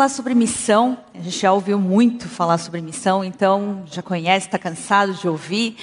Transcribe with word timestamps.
falar 0.00 0.08
sobre 0.08 0.34
missão. 0.34 0.96
A 1.12 1.18
gente 1.18 1.40
já 1.40 1.52
ouviu 1.52 1.78
muito 1.78 2.26
falar 2.26 2.56
sobre 2.56 2.80
missão, 2.80 3.22
então 3.22 3.82
já 3.84 4.00
conhece, 4.00 4.46
está 4.46 4.58
cansado 4.58 5.12
de 5.12 5.28
ouvir. 5.28 5.76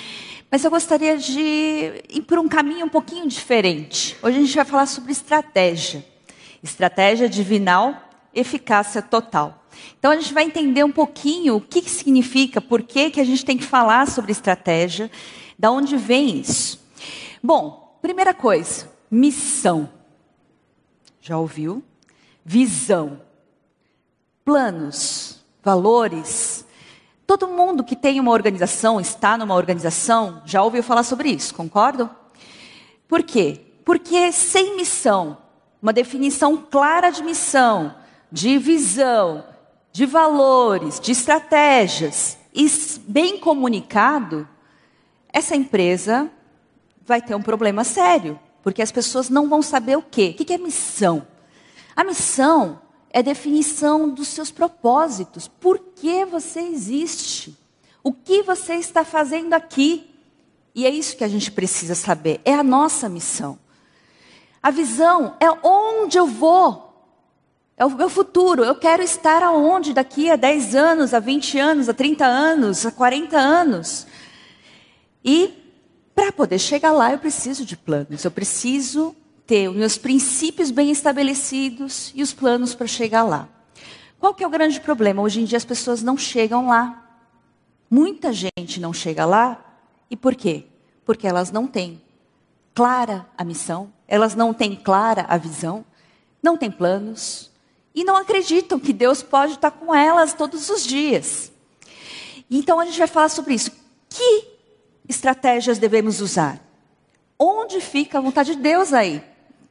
Mas 0.49 0.63
eu 0.63 0.71
gostaria 0.71 1.15
de 1.19 1.39
ir 2.09 2.23
por 2.27 2.39
um 2.39 2.47
caminho 2.47 2.87
um 2.87 2.89
pouquinho 2.89 3.27
diferente. 3.27 4.17
Hoje 4.23 4.37
a 4.37 4.41
gente 4.41 4.55
vai 4.55 4.65
falar 4.65 4.87
sobre 4.87 5.11
estratégia. 5.11 6.03
Estratégia 6.63 7.29
divinal, 7.29 7.95
eficácia 8.33 9.03
total. 9.03 9.63
Então 9.99 10.09
a 10.09 10.15
gente 10.15 10.33
vai 10.33 10.45
entender 10.45 10.83
um 10.83 10.91
pouquinho 10.91 11.57
o 11.57 11.61
que, 11.61 11.79
que 11.79 11.91
significa, 11.91 12.59
por 12.59 12.81
que, 12.81 13.11
que 13.11 13.21
a 13.21 13.23
gente 13.23 13.45
tem 13.45 13.55
que 13.55 13.65
falar 13.65 14.07
sobre 14.07 14.31
estratégia, 14.31 15.11
da 15.59 15.69
onde 15.69 15.95
vem 15.95 16.39
isso. 16.39 16.83
Bom, 17.43 17.95
primeira 18.01 18.33
coisa, 18.33 18.91
missão. 19.11 19.87
Já 21.21 21.37
ouviu? 21.37 21.83
Visão. 22.43 23.26
Planos, 24.47 25.43
valores. 25.61 26.65
Todo 27.25 27.49
mundo 27.49 27.83
que 27.83 27.97
tem 27.97 28.17
uma 28.17 28.31
organização, 28.31 28.97
está 28.97 29.37
numa 29.37 29.53
organização, 29.53 30.41
já 30.45 30.63
ouviu 30.63 30.81
falar 30.81 31.03
sobre 31.03 31.27
isso, 31.27 31.53
concordam? 31.53 32.09
Por 33.09 33.23
quê? 33.23 33.59
Porque 33.83 34.31
sem 34.31 34.77
missão, 34.77 35.37
uma 35.81 35.91
definição 35.91 36.55
clara 36.55 37.09
de 37.09 37.21
missão, 37.23 37.93
de 38.31 38.57
visão, 38.57 39.43
de 39.91 40.05
valores, 40.05 40.97
de 40.97 41.11
estratégias, 41.11 42.37
e 42.55 42.71
bem 43.05 43.37
comunicado, 43.39 44.47
essa 45.27 45.57
empresa 45.57 46.31
vai 47.05 47.21
ter 47.21 47.35
um 47.35 47.41
problema 47.41 47.83
sério, 47.83 48.39
porque 48.63 48.81
as 48.81 48.93
pessoas 48.93 49.29
não 49.29 49.49
vão 49.49 49.61
saber 49.61 49.97
o 49.97 50.01
quê? 50.01 50.33
O 50.33 50.45
que 50.45 50.53
é 50.53 50.57
missão? 50.57 51.27
A 51.93 52.05
missão 52.05 52.86
é 53.17 53.23
definição 53.23 54.07
dos 54.07 54.27
seus 54.27 54.51
propósitos. 54.51 55.47
Por 55.47 55.79
que 55.79 56.23
você 56.23 56.59
existe? 56.59 57.57
O 58.03 58.13
que 58.13 58.43
você 58.43 58.75
está 58.75 59.03
fazendo 59.03 59.55
aqui? 59.55 60.07
E 60.75 60.85
é 60.85 60.91
isso 60.91 61.17
que 61.17 61.23
a 61.23 61.27
gente 61.27 61.51
precisa 61.51 61.95
saber. 61.95 62.39
É 62.45 62.53
a 62.53 62.61
nossa 62.61 63.09
missão. 63.09 63.57
A 64.61 64.69
visão 64.69 65.35
é 65.39 65.49
onde 65.67 66.15
eu 66.15 66.27
vou. 66.27 66.93
É 67.75 67.83
o 67.83 67.89
meu 67.89 68.07
futuro. 68.07 68.63
Eu 68.63 68.75
quero 68.75 69.01
estar 69.01 69.41
aonde 69.41 69.95
daqui 69.95 70.29
a 70.29 70.35
10 70.35 70.75
anos, 70.75 71.11
a 71.11 71.19
20 71.19 71.57
anos, 71.57 71.89
a 71.89 71.95
30 71.95 72.23
anos, 72.23 72.85
a 72.85 72.91
40 72.91 73.35
anos. 73.35 74.05
E 75.25 75.55
para 76.13 76.31
poder 76.31 76.59
chegar 76.59 76.91
lá, 76.91 77.13
eu 77.13 77.17
preciso 77.17 77.65
de 77.65 77.75
planos. 77.75 78.23
Eu 78.23 78.29
preciso 78.29 79.15
ter 79.47 79.69
os 79.69 79.75
meus 79.75 79.97
princípios 79.97 80.69
bem 80.69 80.91
estabelecidos 80.91 82.11
e 82.13 82.21
os 82.21 82.33
planos 82.33 82.75
para 82.75 82.85
chegar 82.85 83.23
lá. 83.23 83.47
Qual 84.19 84.33
que 84.33 84.43
é 84.43 84.47
o 84.47 84.49
grande 84.49 84.81
problema? 84.81 85.21
Hoje 85.21 85.41
em 85.41 85.45
dia 85.45 85.57
as 85.57 85.63
pessoas 85.65 86.03
não 86.03 86.17
chegam 86.17 86.67
lá. 86.67 87.03
Muita 87.89 88.33
gente 88.33 88.79
não 88.81 88.91
chega 88.91 89.25
lá. 89.25 89.63
E 90.09 90.17
por 90.17 90.35
quê? 90.35 90.65
Porque 91.05 91.25
elas 91.25 91.49
não 91.49 91.65
têm 91.65 92.01
clara 92.73 93.25
a 93.37 93.43
missão, 93.43 93.91
elas 94.07 94.35
não 94.35 94.53
têm 94.53 94.75
clara 94.75 95.25
a 95.27 95.37
visão, 95.37 95.85
não 96.43 96.57
têm 96.57 96.69
planos 96.69 97.49
e 97.95 98.03
não 98.03 98.17
acreditam 98.17 98.79
que 98.79 98.93
Deus 98.93 99.23
pode 99.23 99.53
estar 99.53 99.71
com 99.71 99.95
elas 99.95 100.33
todos 100.33 100.69
os 100.69 100.85
dias. 100.85 101.51
Então 102.51 102.79
a 102.79 102.85
gente 102.85 102.99
vai 102.99 103.07
falar 103.07 103.29
sobre 103.29 103.53
isso. 103.53 103.71
Que 104.09 104.45
estratégias 105.07 105.79
devemos 105.79 106.21
usar? 106.21 106.61
Onde 107.39 107.79
fica 107.79 108.17
a 108.17 108.21
vontade 108.21 108.55
de 108.55 108.61
Deus 108.61 108.93
aí? 108.93 109.23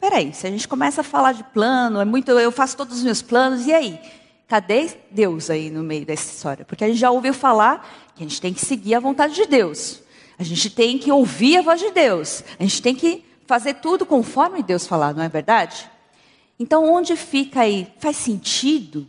Peraí, 0.09 0.33
se 0.33 0.47
a 0.47 0.51
gente 0.51 0.69
começa 0.69 1.01
a 1.01 1.05
falar 1.05 1.33
de 1.33 1.43
plano, 1.43 2.01
é 2.01 2.05
muito, 2.05 2.31
eu 2.31 2.53
faço 2.53 2.77
todos 2.77 2.99
os 2.99 3.03
meus 3.03 3.23
planos, 3.23 3.67
e 3.67 3.75
aí? 3.75 3.99
Cadê 4.47 4.89
Deus 5.11 5.51
aí 5.51 5.69
no 5.69 5.83
meio 5.83 6.07
dessa 6.07 6.33
história? 6.33 6.65
Porque 6.65 6.85
a 6.85 6.87
gente 6.87 7.01
já 7.01 7.11
ouviu 7.11 7.35
falar 7.35 7.85
que 8.15 8.23
a 8.23 8.29
gente 8.29 8.41
tem 8.41 8.55
que 8.55 8.65
seguir 8.65 8.95
a 8.95 9.01
vontade 9.01 9.35
de 9.35 9.47
Deus. 9.47 10.01
A 10.39 10.45
gente 10.45 10.71
tem 10.71 10.97
que 10.97 11.11
ouvir 11.11 11.57
a 11.57 11.63
voz 11.63 11.81
de 11.81 11.91
Deus. 11.91 12.45
A 12.57 12.63
gente 12.63 12.81
tem 12.81 12.95
que 12.95 13.25
fazer 13.49 13.75
tudo 13.75 14.07
conforme 14.07 14.63
Deus 14.63 14.87
falar, 14.87 15.13
não 15.13 15.25
é 15.25 15.29
verdade? 15.29 15.91
Então, 16.57 16.89
onde 16.89 17.17
fica 17.17 17.63
aí? 17.63 17.93
Faz 17.99 18.17
sentido? 18.17 19.09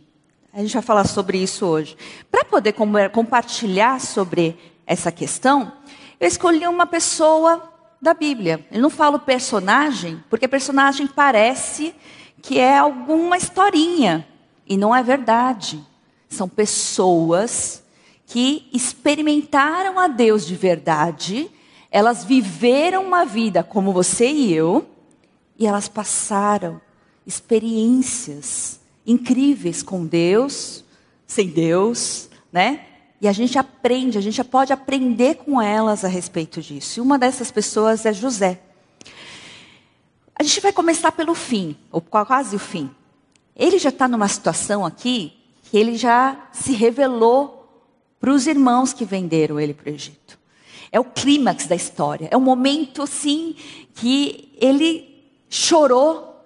A 0.52 0.58
gente 0.58 0.72
vai 0.72 0.82
falar 0.82 1.06
sobre 1.06 1.38
isso 1.38 1.64
hoje. 1.64 1.96
Para 2.28 2.44
poder 2.44 2.74
compartilhar 3.12 4.00
sobre 4.00 4.58
essa 4.84 5.12
questão, 5.12 5.72
eu 6.18 6.26
escolhi 6.26 6.66
uma 6.66 6.86
pessoa 6.86 7.72
da 8.00 8.14
Bíblia. 8.14 8.66
Eu 8.70 8.80
não 8.80 8.90
falo 8.90 9.18
personagem, 9.18 10.22
porque 10.30 10.46
personagem 10.46 11.06
parece 11.06 11.94
que 12.40 12.58
é 12.58 12.78
alguma 12.78 13.36
historinha. 13.36 14.26
E 14.66 14.76
não 14.76 14.94
é 14.94 15.02
verdade. 15.02 15.84
São 16.28 16.48
pessoas 16.48 17.82
que 18.26 18.68
experimentaram 18.72 19.98
a 19.98 20.06
Deus 20.06 20.46
de 20.46 20.54
verdade, 20.54 21.50
elas 21.90 22.24
viveram 22.24 23.06
uma 23.06 23.24
vida 23.24 23.62
como 23.62 23.92
você 23.92 24.30
e 24.30 24.52
eu, 24.52 24.86
e 25.58 25.66
elas 25.66 25.88
passaram 25.88 26.78
experiências 27.26 28.80
incríveis 29.06 29.82
com 29.82 30.04
Deus, 30.04 30.84
sem 31.26 31.48
Deus, 31.48 32.28
né? 32.52 32.84
E 33.20 33.26
a 33.26 33.32
gente 33.32 33.58
aprende, 33.58 34.16
a 34.16 34.20
gente 34.20 34.42
pode 34.44 34.72
aprender 34.72 35.36
com 35.36 35.60
elas 35.60 36.04
a 36.04 36.08
respeito 36.08 36.62
disso. 36.62 37.00
E 37.00 37.02
uma 37.02 37.18
dessas 37.18 37.50
pessoas 37.50 38.06
é 38.06 38.12
José. 38.12 38.60
A 40.34 40.42
gente 40.44 40.60
vai 40.60 40.72
começar 40.72 41.10
pelo 41.10 41.34
fim, 41.34 41.76
ou 41.90 42.00
quase 42.00 42.54
o 42.54 42.60
fim. 42.60 42.88
Ele 43.56 43.76
já 43.76 43.88
está 43.88 44.06
numa 44.06 44.28
situação 44.28 44.86
aqui 44.86 45.32
que 45.64 45.76
ele 45.76 45.96
já 45.96 46.48
se 46.52 46.72
revelou 46.72 47.58
para 48.20 48.30
os 48.30 48.46
irmãos 48.46 48.92
que 48.92 49.04
venderam 49.04 49.58
ele 49.58 49.74
para 49.74 49.90
o 49.90 49.94
Egito. 49.94 50.38
É 50.92 51.00
o 51.00 51.04
clímax 51.04 51.66
da 51.66 51.74
história. 51.74 52.28
É 52.30 52.36
um 52.36 52.40
momento, 52.40 53.02
assim, 53.02 53.56
que 53.94 54.56
ele 54.60 55.26
chorou 55.48 56.40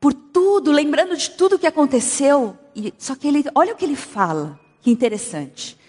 por 0.00 0.14
tudo, 0.14 0.70
lembrando 0.70 1.16
de 1.16 1.30
tudo 1.30 1.58
que 1.58 1.66
aconteceu. 1.66 2.56
E, 2.74 2.94
só 2.96 3.16
que 3.16 3.26
ele, 3.26 3.44
olha 3.54 3.74
o 3.74 3.76
que 3.76 3.84
ele 3.84 3.96
fala, 3.96 4.58
que 4.80 4.90
interessante. 4.90 5.79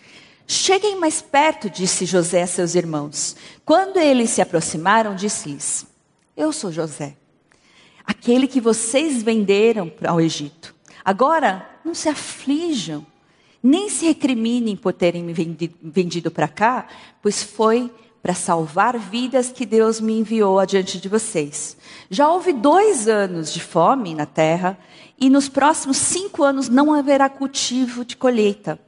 Cheguem 0.47 0.99
mais 0.99 1.21
perto, 1.21 1.69
disse 1.69 2.05
José 2.05 2.43
a 2.43 2.47
seus 2.47 2.75
irmãos. 2.75 3.35
Quando 3.65 3.97
eles 3.97 4.29
se 4.29 4.41
aproximaram, 4.41 5.15
disse-lhes: 5.15 5.85
Eu 6.35 6.51
sou 6.51 6.71
José, 6.71 7.15
aquele 8.05 8.47
que 8.47 8.59
vocês 8.59 9.23
venderam 9.23 9.91
ao 10.05 10.19
Egito. 10.19 10.75
Agora, 11.03 11.67
não 11.83 11.95
se 11.95 12.09
aflijam, 12.09 13.05
nem 13.61 13.89
se 13.89 14.05
recriminem 14.05 14.75
por 14.75 14.93
terem 14.93 15.23
me 15.23 15.33
vendido, 15.33 15.75
vendido 15.81 16.31
para 16.31 16.47
cá, 16.47 16.87
pois 17.21 17.41
foi 17.41 17.91
para 18.21 18.33
salvar 18.35 18.97
vidas 18.99 19.51
que 19.51 19.65
Deus 19.65 19.99
me 19.99 20.19
enviou 20.19 20.59
adiante 20.59 20.99
de 20.99 21.09
vocês. 21.09 21.75
Já 22.09 22.29
houve 22.29 22.53
dois 22.53 23.07
anos 23.07 23.51
de 23.51 23.59
fome 23.59 24.13
na 24.13 24.25
terra, 24.25 24.77
e 25.19 25.29
nos 25.29 25.49
próximos 25.49 25.97
cinco 25.97 26.43
anos 26.43 26.69
não 26.69 26.93
haverá 26.93 27.29
cultivo 27.29 28.05
de 28.05 28.15
colheita. 28.15 28.79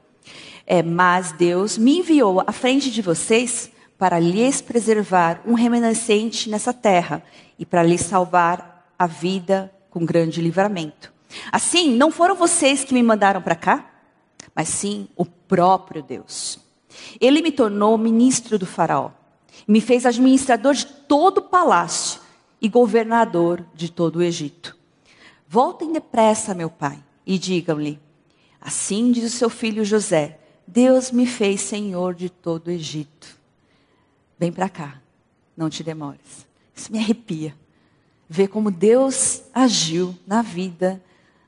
É, 0.66 0.82
mas 0.82 1.32
Deus 1.32 1.76
me 1.76 1.98
enviou 1.98 2.42
à 2.46 2.52
frente 2.52 2.90
de 2.90 3.02
vocês 3.02 3.70
para 3.98 4.18
lhes 4.18 4.60
preservar 4.60 5.40
um 5.46 5.54
remanescente 5.54 6.48
nessa 6.48 6.72
terra 6.72 7.22
e 7.58 7.66
para 7.66 7.82
lhes 7.82 8.00
salvar 8.00 8.92
a 8.98 9.06
vida 9.06 9.72
com 9.90 10.04
grande 10.04 10.40
livramento. 10.40 11.12
Assim, 11.52 11.94
não 11.94 12.10
foram 12.10 12.34
vocês 12.34 12.84
que 12.84 12.94
me 12.94 13.02
mandaram 13.02 13.42
para 13.42 13.54
cá, 13.54 13.90
mas 14.54 14.68
sim 14.68 15.08
o 15.16 15.24
próprio 15.24 16.02
Deus. 16.02 16.58
Ele 17.20 17.42
me 17.42 17.52
tornou 17.52 17.98
ministro 17.98 18.58
do 18.58 18.66
Faraó, 18.66 19.10
me 19.66 19.80
fez 19.80 20.06
administrador 20.06 20.74
de 20.74 20.86
todo 20.86 21.38
o 21.38 21.42
palácio 21.42 22.20
e 22.60 22.68
governador 22.68 23.64
de 23.74 23.90
todo 23.90 24.16
o 24.16 24.22
Egito. 24.22 24.76
Voltem 25.46 25.92
depressa, 25.92 26.54
meu 26.54 26.70
pai, 26.70 26.98
e 27.26 27.38
digam-lhe: 27.38 27.98
Assim 28.60 29.12
diz 29.12 29.24
o 29.24 29.36
seu 29.36 29.50
filho 29.50 29.84
José 29.84 30.38
Deus 30.66 31.10
me 31.10 31.26
fez 31.26 31.60
senhor 31.60 32.14
de 32.14 32.28
todo 32.28 32.68
o 32.68 32.70
Egito. 32.70 33.38
Vem 34.38 34.52
para 34.52 34.68
cá, 34.68 35.00
não 35.56 35.70
te 35.70 35.82
demores. 35.82 36.46
Isso 36.74 36.90
me 36.90 36.98
arrepia. 36.98 37.54
Ver 38.28 38.48
como 38.48 38.70
Deus 38.70 39.42
agiu 39.52 40.16
na 40.26 40.42
vida 40.42 41.02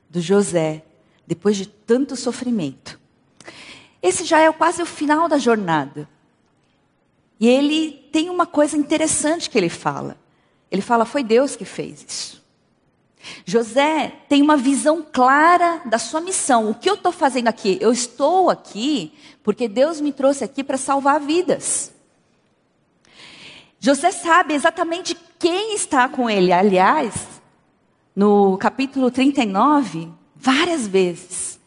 do 0.09 0.21
José 0.21 0.83
depois 1.25 1.57
de 1.57 1.65
tanto 1.65 2.15
sofrimento. 2.15 2.99
Esse 4.01 4.23
já 4.23 4.39
é 4.39 4.51
quase 4.51 4.81
o 4.81 4.85
final 4.85 5.27
da 5.27 5.37
jornada. 5.37 6.07
E 7.39 7.47
ele 7.47 7.91
tem 8.11 8.29
uma 8.29 8.45
coisa 8.45 8.77
interessante 8.77 9.49
que 9.49 9.57
ele 9.57 9.69
fala. 9.69 10.17
Ele 10.71 10.81
fala: 10.81 11.05
Foi 11.05 11.23
Deus 11.23 11.55
que 11.55 11.65
fez 11.65 12.05
isso. 12.07 12.43
José 13.45 14.13
tem 14.27 14.41
uma 14.41 14.57
visão 14.57 15.05
clara 15.11 15.81
da 15.85 15.97
sua 15.97 16.21
missão. 16.21 16.69
O 16.69 16.75
que 16.75 16.89
eu 16.89 16.95
estou 16.95 17.11
fazendo 17.11 17.47
aqui? 17.47 17.77
Eu 17.81 17.91
estou 17.91 18.49
aqui 18.49 19.13
porque 19.43 19.67
Deus 19.67 20.01
me 20.01 20.11
trouxe 20.11 20.43
aqui 20.43 20.63
para 20.63 20.77
salvar 20.77 21.19
vidas. 21.19 21.91
José 23.79 24.11
sabe 24.11 24.53
exatamente 24.53 25.15
quem 25.39 25.75
está 25.75 26.09
com 26.09 26.29
ele. 26.29 26.51
Aliás, 26.51 27.13
no 28.15 28.57
capítulo 28.57 29.11
39, 29.11 30.09
várias 30.35 30.87
vezes 30.87 31.59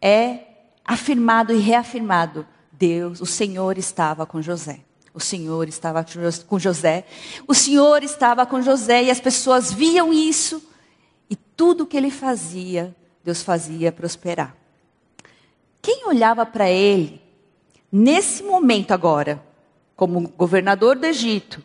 é 0.00 0.40
afirmado 0.84 1.52
e 1.52 1.58
reafirmado: 1.58 2.46
Deus, 2.70 3.20
o 3.20 3.26
Senhor 3.26 3.78
estava 3.78 4.26
com 4.26 4.40
José. 4.40 4.80
O 5.12 5.20
Senhor 5.20 5.68
estava 5.68 6.04
com 6.46 6.58
José. 6.58 7.04
O 7.46 7.54
Senhor 7.54 8.04
estava 8.04 8.46
com 8.46 8.62
José 8.62 9.04
e 9.04 9.10
as 9.10 9.20
pessoas 9.20 9.72
viam 9.72 10.12
isso 10.12 10.62
e 11.30 11.36
tudo 11.36 11.86
que 11.86 11.96
ele 11.96 12.10
fazia, 12.10 12.94
Deus 13.24 13.42
fazia 13.42 13.92
prosperar. 13.92 14.56
Quem 15.80 16.06
olhava 16.06 16.44
para 16.44 16.70
ele 16.70 17.20
nesse 17.90 18.42
momento 18.42 18.92
agora, 18.92 19.42
como 19.96 20.28
governador 20.28 20.96
do 20.96 21.06
Egito, 21.06 21.62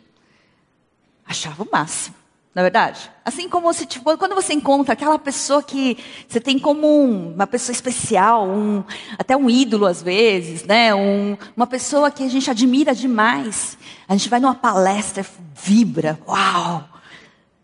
achava 1.26 1.62
o 1.62 1.68
máximo. 1.70 2.16
Na 2.54 2.60
é 2.60 2.64
verdade? 2.64 3.10
Assim 3.24 3.48
como 3.48 3.72
você, 3.72 3.84
tipo, 3.84 4.16
quando 4.16 4.36
você 4.36 4.52
encontra 4.52 4.92
aquela 4.92 5.18
pessoa 5.18 5.60
que 5.60 5.98
você 6.28 6.40
tem 6.40 6.56
como 6.56 6.86
um, 6.86 7.34
uma 7.34 7.48
pessoa 7.48 7.74
especial, 7.74 8.46
um, 8.46 8.84
até 9.18 9.36
um 9.36 9.50
ídolo 9.50 9.86
às 9.86 10.00
vezes, 10.00 10.62
né? 10.62 10.94
Um, 10.94 11.36
uma 11.56 11.66
pessoa 11.66 12.12
que 12.12 12.22
a 12.22 12.28
gente 12.28 12.48
admira 12.48 12.94
demais. 12.94 13.76
A 14.06 14.12
gente 14.12 14.28
vai 14.28 14.38
numa 14.38 14.54
palestra, 14.54 15.26
vibra, 15.52 16.16
uau! 16.28 16.88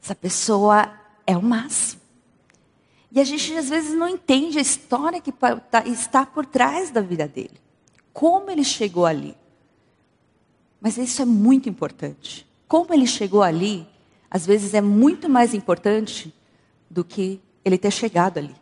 Essa 0.03 0.15
pessoa 0.15 0.91
é 1.31 1.37
o 1.37 1.43
máximo. 1.43 2.01
E 3.13 3.21
a 3.21 3.25
gente 3.25 3.55
às 3.57 3.69
vezes 3.69 3.95
não 3.95 4.09
entende 4.09 4.59
a 4.59 4.63
história 4.63 5.21
que 5.21 5.33
tá, 5.33 5.85
está 5.87 6.25
por 6.25 6.47
trás 6.47 6.91
da 6.91 7.01
vida 7.01 7.27
dele. 7.27 7.61
Como 8.13 8.51
ele 8.51 8.65
chegou 8.65 9.07
ali. 9.07 9.37
Mas 10.81 10.97
isso 10.97 11.21
é 11.21 11.25
muito 11.25 11.69
importante. 11.69 12.47
Como 12.69 12.93
ele 12.95 13.07
chegou 13.07 13.43
ali 13.43 13.87
às 14.31 14.47
vezes 14.47 14.75
é 14.75 14.81
muito 14.81 15.29
mais 15.29 15.55
importante 15.55 16.33
do 16.89 17.03
que 17.03 17.41
ele 17.65 17.77
ter 17.77 17.91
chegado 17.91 18.39
ali. 18.39 18.55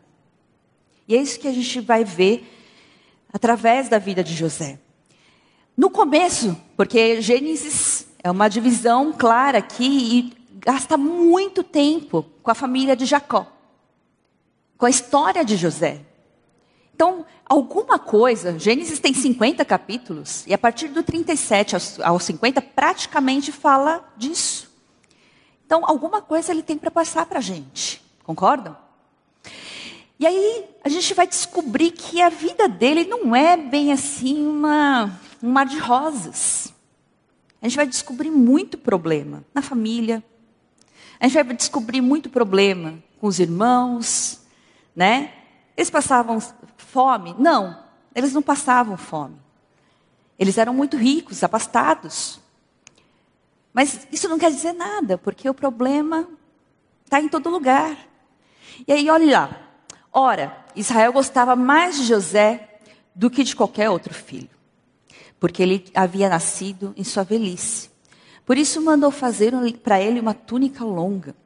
E 1.06 1.14
é 1.14 1.20
isso 1.20 1.38
que 1.38 1.46
a 1.46 1.52
gente 1.52 1.80
vai 1.80 2.04
ver 2.04 2.46
através 3.32 3.88
da 3.88 3.98
vida 3.98 4.24
de 4.24 4.34
José. 4.34 4.78
No 5.76 5.90
começo, 5.90 6.56
porque 6.76 7.20
Gênesis 7.20 8.08
é 8.22 8.30
uma 8.30 8.48
divisão 8.48 9.12
clara 9.12 9.58
aqui 9.58 9.84
e 9.84 10.37
gasta 10.58 10.96
muito 10.96 11.62
tempo 11.62 12.24
com 12.42 12.50
a 12.50 12.54
família 12.54 12.96
de 12.96 13.06
Jacó, 13.06 13.46
com 14.76 14.86
a 14.86 14.90
história 14.90 15.44
de 15.44 15.56
José. 15.56 16.02
Então, 16.94 17.24
alguma 17.44 17.98
coisa, 17.98 18.58
Gênesis 18.58 18.98
tem 18.98 19.14
50 19.14 19.64
capítulos, 19.64 20.44
e 20.46 20.52
a 20.52 20.58
partir 20.58 20.88
do 20.88 21.02
37 21.02 21.76
aos 22.02 22.22
50 22.24 22.60
praticamente 22.60 23.52
fala 23.52 24.12
disso. 24.16 24.68
Então, 25.64 25.82
alguma 25.84 26.20
coisa 26.20 26.50
ele 26.50 26.62
tem 26.62 26.78
para 26.78 26.90
passar 26.90 27.26
para 27.26 27.38
a 27.38 27.42
gente. 27.42 28.02
Concordam? 28.24 28.76
E 30.18 30.26
aí 30.26 30.64
a 30.82 30.88
gente 30.88 31.14
vai 31.14 31.26
descobrir 31.26 31.92
que 31.92 32.20
a 32.20 32.28
vida 32.28 32.68
dele 32.68 33.04
não 33.04 33.36
é 33.36 33.56
bem 33.56 33.92
assim 33.92 34.44
uma, 34.46 35.20
um 35.42 35.50
mar 35.50 35.66
de 35.66 35.78
rosas. 35.78 36.72
A 37.62 37.68
gente 37.68 37.76
vai 37.76 37.86
descobrir 37.86 38.30
muito 38.30 38.76
problema 38.76 39.44
na 39.54 39.62
família. 39.62 40.24
A 41.20 41.26
gente 41.26 41.42
vai 41.42 41.56
descobrir 41.56 42.00
muito 42.00 42.30
problema 42.30 43.02
com 43.20 43.26
os 43.26 43.38
irmãos, 43.38 44.40
né? 44.94 45.32
Eles 45.76 45.90
passavam 45.90 46.40
fome? 46.76 47.34
Não, 47.38 47.78
eles 48.14 48.32
não 48.32 48.42
passavam 48.42 48.96
fome. 48.96 49.36
Eles 50.38 50.58
eram 50.58 50.72
muito 50.72 50.96
ricos, 50.96 51.42
abastados. 51.42 52.40
Mas 53.72 54.06
isso 54.12 54.28
não 54.28 54.38
quer 54.38 54.50
dizer 54.50 54.72
nada, 54.72 55.18
porque 55.18 55.48
o 55.48 55.54
problema 55.54 56.28
está 57.04 57.20
em 57.20 57.28
todo 57.28 57.50
lugar. 57.50 57.96
E 58.86 58.92
aí, 58.92 59.10
olha 59.10 59.40
lá. 59.40 59.60
Ora, 60.12 60.64
Israel 60.74 61.12
gostava 61.12 61.54
mais 61.54 61.96
de 61.96 62.04
José 62.04 62.80
do 63.14 63.28
que 63.28 63.42
de 63.42 63.54
qualquer 63.54 63.90
outro 63.90 64.14
filho, 64.14 64.50
porque 65.40 65.62
ele 65.62 65.90
havia 65.94 66.28
nascido 66.28 66.94
em 66.96 67.04
sua 67.04 67.24
velhice. 67.24 67.87
Por 68.48 68.56
isso 68.56 68.80
mandou 68.80 69.10
fazer 69.10 69.52
para 69.82 70.00
ele 70.00 70.18
uma 70.18 70.32
túnica 70.32 70.82
longa. 70.82 71.36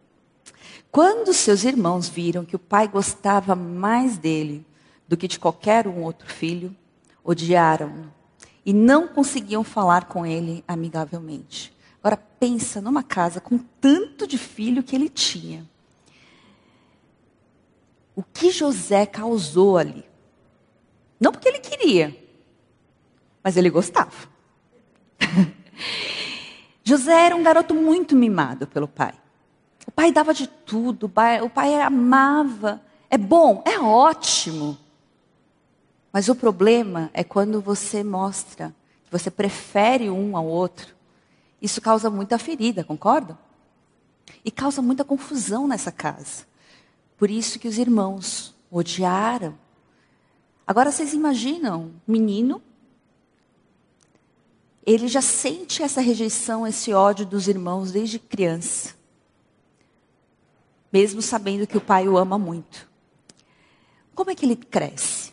Quando 0.88 1.34
seus 1.34 1.64
irmãos 1.64 2.08
viram 2.08 2.44
que 2.44 2.54
o 2.54 2.60
pai 2.60 2.87
gostava 2.87 3.56
mais 3.56 4.16
dele 4.16 4.64
do 5.08 5.16
que 5.16 5.26
de 5.26 5.37
qualquer 5.37 5.88
um 5.88 6.04
outro 6.04 6.28
filho, 6.32 6.72
odiaram-no 7.25 8.14
e 8.64 8.72
não 8.72 9.08
conseguiam 9.08 9.64
falar 9.64 10.04
com 10.04 10.25
ele 10.25 10.62
amigavelmente. 10.69 11.76
Agora 12.00 12.16
pensa 12.38 12.81
numa 12.81 13.02
casa 13.02 13.40
com 13.40 13.58
tanto 13.58 14.25
de 14.25 14.38
filho 14.38 14.84
que 14.84 14.94
ele 14.94 15.08
tinha. 15.08 15.69
O 18.14 18.22
que 18.22 18.49
José 18.52 19.06
causou 19.06 19.76
ali? 19.76 20.04
Não 21.19 21.32
porque 21.32 21.49
ele 21.49 21.58
queria, 21.58 22.16
mas 23.43 23.56
ele 23.56 23.70
gostava. 23.70 24.31
José 26.84 27.26
era 27.26 27.37
um 27.37 27.43
garoto 27.43 27.75
muito 27.75 28.17
mimado 28.17 28.67
pelo 28.67 28.88
pai. 28.88 29.14
O 29.87 29.90
pai 29.90 30.12
dava 30.12 30.32
de 30.32 30.46
tudo, 30.46 31.06
o 31.06 31.08
pai, 31.08 31.40
o 31.40 31.50
pai 31.50 31.75
amava. 31.81 32.81
É 33.08 33.19
bom, 33.19 33.62
é 33.67 33.79
ótimo. 33.79 34.79
Mas 36.12 36.29
o 36.29 36.34
problema 36.34 37.11
é 37.12 37.25
quando 37.25 37.61
você 37.61 38.02
mostra 38.05 38.75
que 39.05 39.11
você 39.11 39.31
prefere 39.31 40.11
um 40.11 40.37
ao 40.37 40.46
outro 40.46 40.94
isso 41.62 41.81
causa 41.81 42.11
muita 42.11 42.38
ferida, 42.38 42.82
concordam? 42.82 43.38
E 44.44 44.50
causa 44.50 44.82
muita 44.82 45.05
confusão 45.05 45.69
nessa 45.69 45.93
casa. 45.93 46.44
Por 47.17 47.31
isso 47.31 47.56
que 47.61 47.69
os 47.69 47.78
irmãos 47.78 48.52
odiaram. 48.69 49.56
Agora 50.67 50.90
vocês 50.90 51.14
imaginam, 51.14 51.93
menino, 52.05 52.61
ele 54.84 55.06
já 55.06 55.23
sente 55.23 55.82
essa 55.82 56.00
rejeição, 56.00 56.67
esse 56.67 56.93
ódio 56.93 57.25
dos 57.25 57.46
irmãos 57.46 57.93
desde 57.93 58.19
criança. 58.19 58.94
Mesmo 60.93 61.23
sabendo 61.23 61.67
que 61.67 61.76
o 61.76 61.81
pai 61.81 62.08
o 62.08 62.19
ama 62.19 62.38
muito. 62.38 62.88
Como 64.14 64.31
é 64.31 64.34
que 64.34 64.44
ele 64.44 64.56
cresce? 64.56 65.32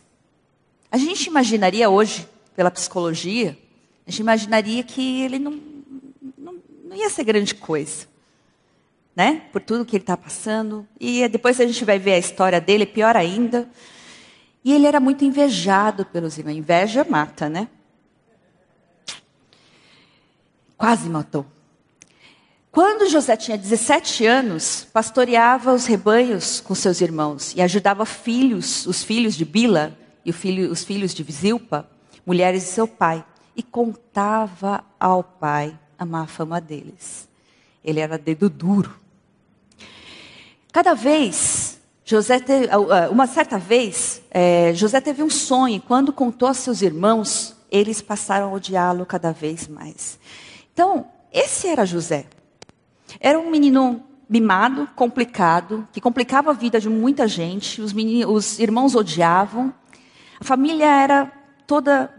A 0.90 0.96
gente 0.96 1.26
imaginaria 1.26 1.90
hoje, 1.90 2.26
pela 2.56 2.70
psicologia, 2.70 3.58
a 4.06 4.10
gente 4.10 4.20
imaginaria 4.20 4.82
que 4.82 5.22
ele 5.22 5.38
não, 5.38 5.60
não 6.36 6.96
ia 6.96 7.10
ser 7.10 7.24
grande 7.24 7.54
coisa. 7.54 8.08
Né? 9.14 9.42
Por 9.52 9.60
tudo 9.60 9.84
que 9.84 9.96
ele 9.96 10.02
está 10.02 10.16
passando. 10.16 10.86
E 10.98 11.28
depois 11.28 11.60
a 11.60 11.66
gente 11.66 11.84
vai 11.84 11.98
ver 11.98 12.12
a 12.12 12.18
história 12.18 12.60
dele, 12.60 12.86
pior 12.86 13.16
ainda. 13.16 13.68
E 14.64 14.72
ele 14.72 14.86
era 14.86 15.00
muito 15.00 15.24
invejado 15.24 16.06
pelos 16.06 16.38
irmãos. 16.38 16.56
Inveja 16.56 17.04
mata, 17.04 17.48
né? 17.48 17.68
Quase 20.80 21.10
matou. 21.10 21.44
Quando 22.72 23.06
José 23.06 23.36
tinha 23.36 23.58
17 23.58 24.24
anos, 24.24 24.86
pastoreava 24.90 25.74
os 25.74 25.84
rebanhos 25.84 26.58
com 26.58 26.74
seus 26.74 27.02
irmãos 27.02 27.52
e 27.54 27.60
ajudava 27.60 28.06
filhos, 28.06 28.86
os 28.86 29.04
filhos 29.04 29.36
de 29.36 29.44
Bila 29.44 29.94
e 30.24 30.32
filho, 30.32 30.72
os 30.72 30.82
filhos 30.82 31.12
de 31.12 31.22
Zilpa, 31.30 31.86
mulheres 32.24 32.62
de 32.62 32.70
seu 32.70 32.88
pai, 32.88 33.22
e 33.54 33.62
contava 33.62 34.82
ao 34.98 35.22
pai 35.22 35.78
a 35.98 36.06
má 36.06 36.26
fama 36.26 36.58
deles. 36.62 37.28
Ele 37.84 38.00
era 38.00 38.16
dedo 38.16 38.48
duro. 38.48 38.98
Cada 40.72 40.94
vez, 40.94 41.78
José 42.06 42.40
teve, 42.40 42.68
uma 43.10 43.26
certa 43.26 43.58
vez, 43.58 44.22
é, 44.30 44.72
José 44.72 44.98
teve 44.98 45.22
um 45.22 45.28
sonho, 45.28 45.76
e 45.76 45.80
quando 45.80 46.10
contou 46.10 46.48
a 46.48 46.54
seus 46.54 46.80
irmãos, 46.80 47.54
eles 47.70 48.00
passaram 48.00 48.48
a 48.48 48.52
odiá-lo 48.54 49.04
cada 49.04 49.30
vez 49.30 49.68
mais. 49.68 50.18
Então, 50.80 51.04
esse 51.30 51.68
era 51.68 51.84
José. 51.84 52.24
Era 53.20 53.38
um 53.38 53.50
menino 53.50 54.02
mimado, 54.26 54.88
complicado, 54.96 55.86
que 55.92 56.00
complicava 56.00 56.52
a 56.52 56.54
vida 56.54 56.80
de 56.80 56.88
muita 56.88 57.28
gente, 57.28 57.82
os, 57.82 57.92
meninos, 57.92 58.34
os 58.34 58.58
irmãos 58.58 58.94
odiavam, 58.94 59.74
a 60.40 60.42
família 60.42 60.86
era 60.86 61.30
toda 61.66 62.10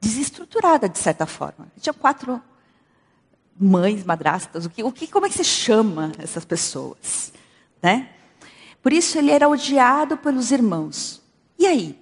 desestruturada 0.00 0.88
de 0.88 0.96
certa 1.00 1.26
forma. 1.26 1.66
Tinha 1.80 1.92
quatro 1.92 2.40
mães, 3.58 4.04
madrastas, 4.04 4.64
o 4.64 4.70
que, 4.70 4.84
o 4.84 4.92
que, 4.92 5.08
como 5.08 5.26
é 5.26 5.28
que 5.28 5.34
se 5.34 5.42
chama 5.42 6.12
essas 6.18 6.44
pessoas, 6.44 7.32
né? 7.82 8.10
Por 8.80 8.92
isso 8.92 9.18
ele 9.18 9.32
era 9.32 9.48
odiado 9.48 10.16
pelos 10.16 10.52
irmãos. 10.52 11.20
E 11.58 11.66
aí? 11.66 11.98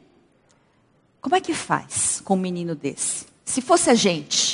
Como 1.18 1.34
é 1.34 1.40
que 1.40 1.54
faz 1.54 2.20
com 2.22 2.34
um 2.34 2.40
menino 2.40 2.74
desse? 2.74 3.24
Se 3.42 3.62
fosse 3.62 3.88
a 3.88 3.94
gente, 3.94 4.49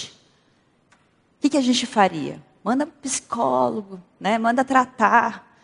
que, 1.47 1.50
que 1.50 1.57
a 1.57 1.62
gente 1.62 1.87
faria? 1.87 2.43
Manda 2.62 2.87
psicólogo, 2.87 4.03
né? 4.19 4.37
Manda 4.37 4.65
tratar. 4.65 5.57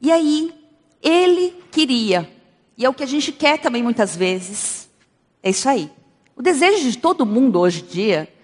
E 0.00 0.10
aí 0.10 0.52
ele 1.00 1.50
queria, 1.70 2.28
e 2.76 2.84
é 2.84 2.88
o 2.88 2.94
que 2.94 3.04
a 3.04 3.06
gente 3.06 3.30
quer 3.30 3.60
também 3.60 3.82
muitas 3.82 4.16
vezes. 4.16 4.90
É 5.42 5.50
isso 5.50 5.68
aí. 5.68 5.90
O 6.34 6.42
desejo 6.42 6.90
de 6.90 6.98
todo 6.98 7.24
mundo 7.24 7.60
hoje 7.60 7.82
em 7.82 7.86
dia 7.86 8.34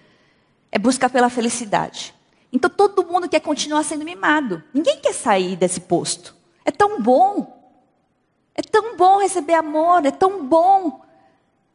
é 0.71 0.79
buscar 0.79 1.09
pela 1.09 1.29
felicidade. 1.29 2.13
Então 2.51 2.69
todo 2.69 3.05
mundo 3.05 3.27
quer 3.27 3.41
continuar 3.41 3.83
sendo 3.83 4.05
mimado. 4.05 4.63
Ninguém 4.73 4.99
quer 5.01 5.13
sair 5.13 5.57
desse 5.57 5.81
posto. 5.81 6.33
É 6.63 6.71
tão 6.71 7.01
bom. 7.01 7.53
É 8.53 8.61
tão 8.61 8.95
bom 8.95 9.19
receber 9.19 9.55
amor, 9.55 10.05
é 10.05 10.11
tão 10.11 10.45
bom 10.45 11.01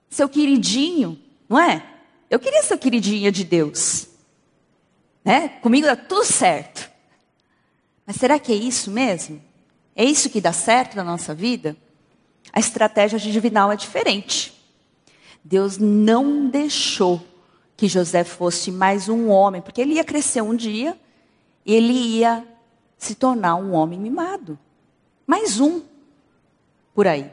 seu 0.09 0.31
queridinho, 0.31 1.21
não 1.47 1.59
é? 1.59 1.85
Eu 2.31 2.39
queria 2.39 2.63
ser 2.63 2.75
o 2.75 2.79
queridinho 2.79 3.31
de 3.31 3.45
Deus. 3.45 4.10
Né? 5.25 5.49
Comigo 5.61 5.87
dá 5.87 5.97
tudo 5.97 6.25
certo. 6.25 6.91
Mas 8.07 8.17
será 8.17 8.39
que 8.39 8.53
é 8.53 8.57
isso 8.57 8.91
mesmo? 8.91 9.41
É 9.95 10.05
isso 10.05 10.31
que 10.31 10.41
dá 10.41 10.53
certo 10.53 10.97
na 10.97 11.05
nossa 11.05 11.35
vida? 11.35 11.77
A 12.53 12.59
estratégia 12.59 13.19
divinal 13.19 13.71
é 13.71 13.77
diferente. 13.77 14.53
Deus 15.45 15.79
não 15.79 16.49
deixou 16.49 17.23
que 17.77 17.89
José 17.89 18.25
fosse 18.25 18.71
mais 18.71 19.09
um 19.09 19.29
homem, 19.29 19.63
porque 19.63 19.81
ele 19.81 19.95
ia 19.95 20.05
crescer 20.05 20.43
um 20.43 20.55
dia, 20.55 20.99
ele 21.65 21.93
ia 21.93 22.47
se 22.99 23.15
tornar 23.15 23.57
um 23.57 23.73
homem 23.73 23.99
mimado. 23.99 24.59
Mais 25.27 25.61
um 25.61 25.83
por 26.95 27.07
aí. 27.07 27.31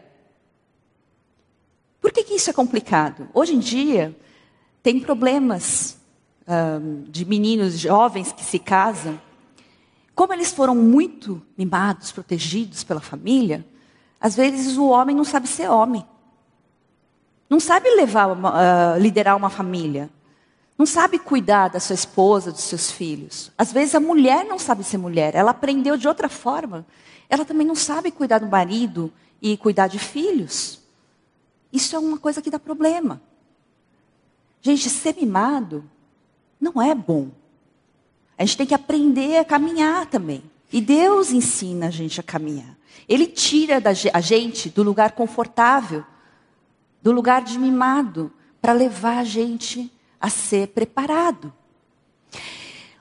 Por 2.00 2.12
que, 2.12 2.24
que 2.24 2.36
isso 2.36 2.50
é 2.50 2.53
complicado? 2.53 3.27
Hoje 3.34 3.56
em 3.56 3.60
dia, 3.60 4.15
tem 4.82 5.00
problemas 5.00 5.98
um, 6.48 7.04
de 7.04 7.25
meninos 7.25 7.77
jovens 7.77 8.32
que 8.32 8.44
se 8.44 8.58
casam. 8.58 9.20
Como 10.16 10.34
eles 10.34 10.51
foram 10.51 10.74
muito 10.74 11.42
mimados, 11.58 12.12
protegidos 12.12 12.84
pela 12.84 13.01
família, 13.01 13.66
às 14.20 14.36
vezes 14.36 14.77
o 14.77 14.88
homem 14.88 15.16
não 15.16 15.24
sabe 15.24 15.48
ser 15.48 15.70
homem. 15.70 16.06
Não 17.50 17.60
sabe 17.60 17.89
levar, 17.96 18.27
uh, 18.32 19.00
liderar 19.00 19.36
uma 19.36 19.50
família. 19.50 20.10
Não 20.77 20.86
sabe 20.86 21.18
cuidar 21.20 21.70
da 21.70 21.80
sua 21.80 21.96
esposa, 21.96 22.51
dos 22.51 22.62
seus 22.62 22.92
filhos. 22.92 23.51
Às 23.58 23.72
vezes 23.72 23.96
a 23.96 24.00
mulher 24.00 24.46
não 24.46 24.60
sabe 24.60 24.84
ser 24.84 24.98
mulher. 24.98 25.36
Ela 25.36 25.51
aprendeu 25.51 25.98
de 25.98 26.08
outra 26.08 26.30
forma. 26.30 26.86
Ela 27.30 27.46
também 27.46 27.66
não 27.66 27.75
sabe 27.75 28.12
cuidar 28.12 28.39
do 28.39 28.48
marido 28.48 29.12
e 29.42 29.58
cuidar 29.58 29.88
de 29.88 30.00
filhos. 30.00 30.80
Isso 31.72 31.96
é 31.96 32.00
uma 32.00 32.18
coisa 32.18 32.42
que 32.42 32.50
dá 32.50 32.60
problema. 32.60 33.22
Gente, 34.62 34.89
ser 34.89 35.16
mimado 35.16 35.84
não 36.60 36.82
é 36.82 36.94
bom. 36.94 37.30
A 38.38 38.46
gente 38.46 38.58
tem 38.58 38.68
que 38.68 38.74
aprender 38.74 39.38
a 39.38 39.46
caminhar 39.46 40.06
também. 40.06 40.44
E 40.72 40.82
Deus 40.82 41.32
ensina 41.32 41.88
a 41.88 41.90
gente 41.90 42.20
a 42.20 42.24
caminhar. 42.24 42.78
Ele 43.08 43.26
tira 43.26 43.82
a 44.14 44.20
gente 44.20 44.70
do 44.70 44.84
lugar 44.84 45.14
confortável, 45.14 46.04
do 47.02 47.12
lugar 47.12 47.42
de 47.42 47.58
mimado, 47.58 48.32
para 48.62 48.74
levar 48.74 49.20
a 49.20 49.24
gente 49.24 49.92
a 50.20 50.30
ser 50.30 50.70
preparado. 50.70 51.54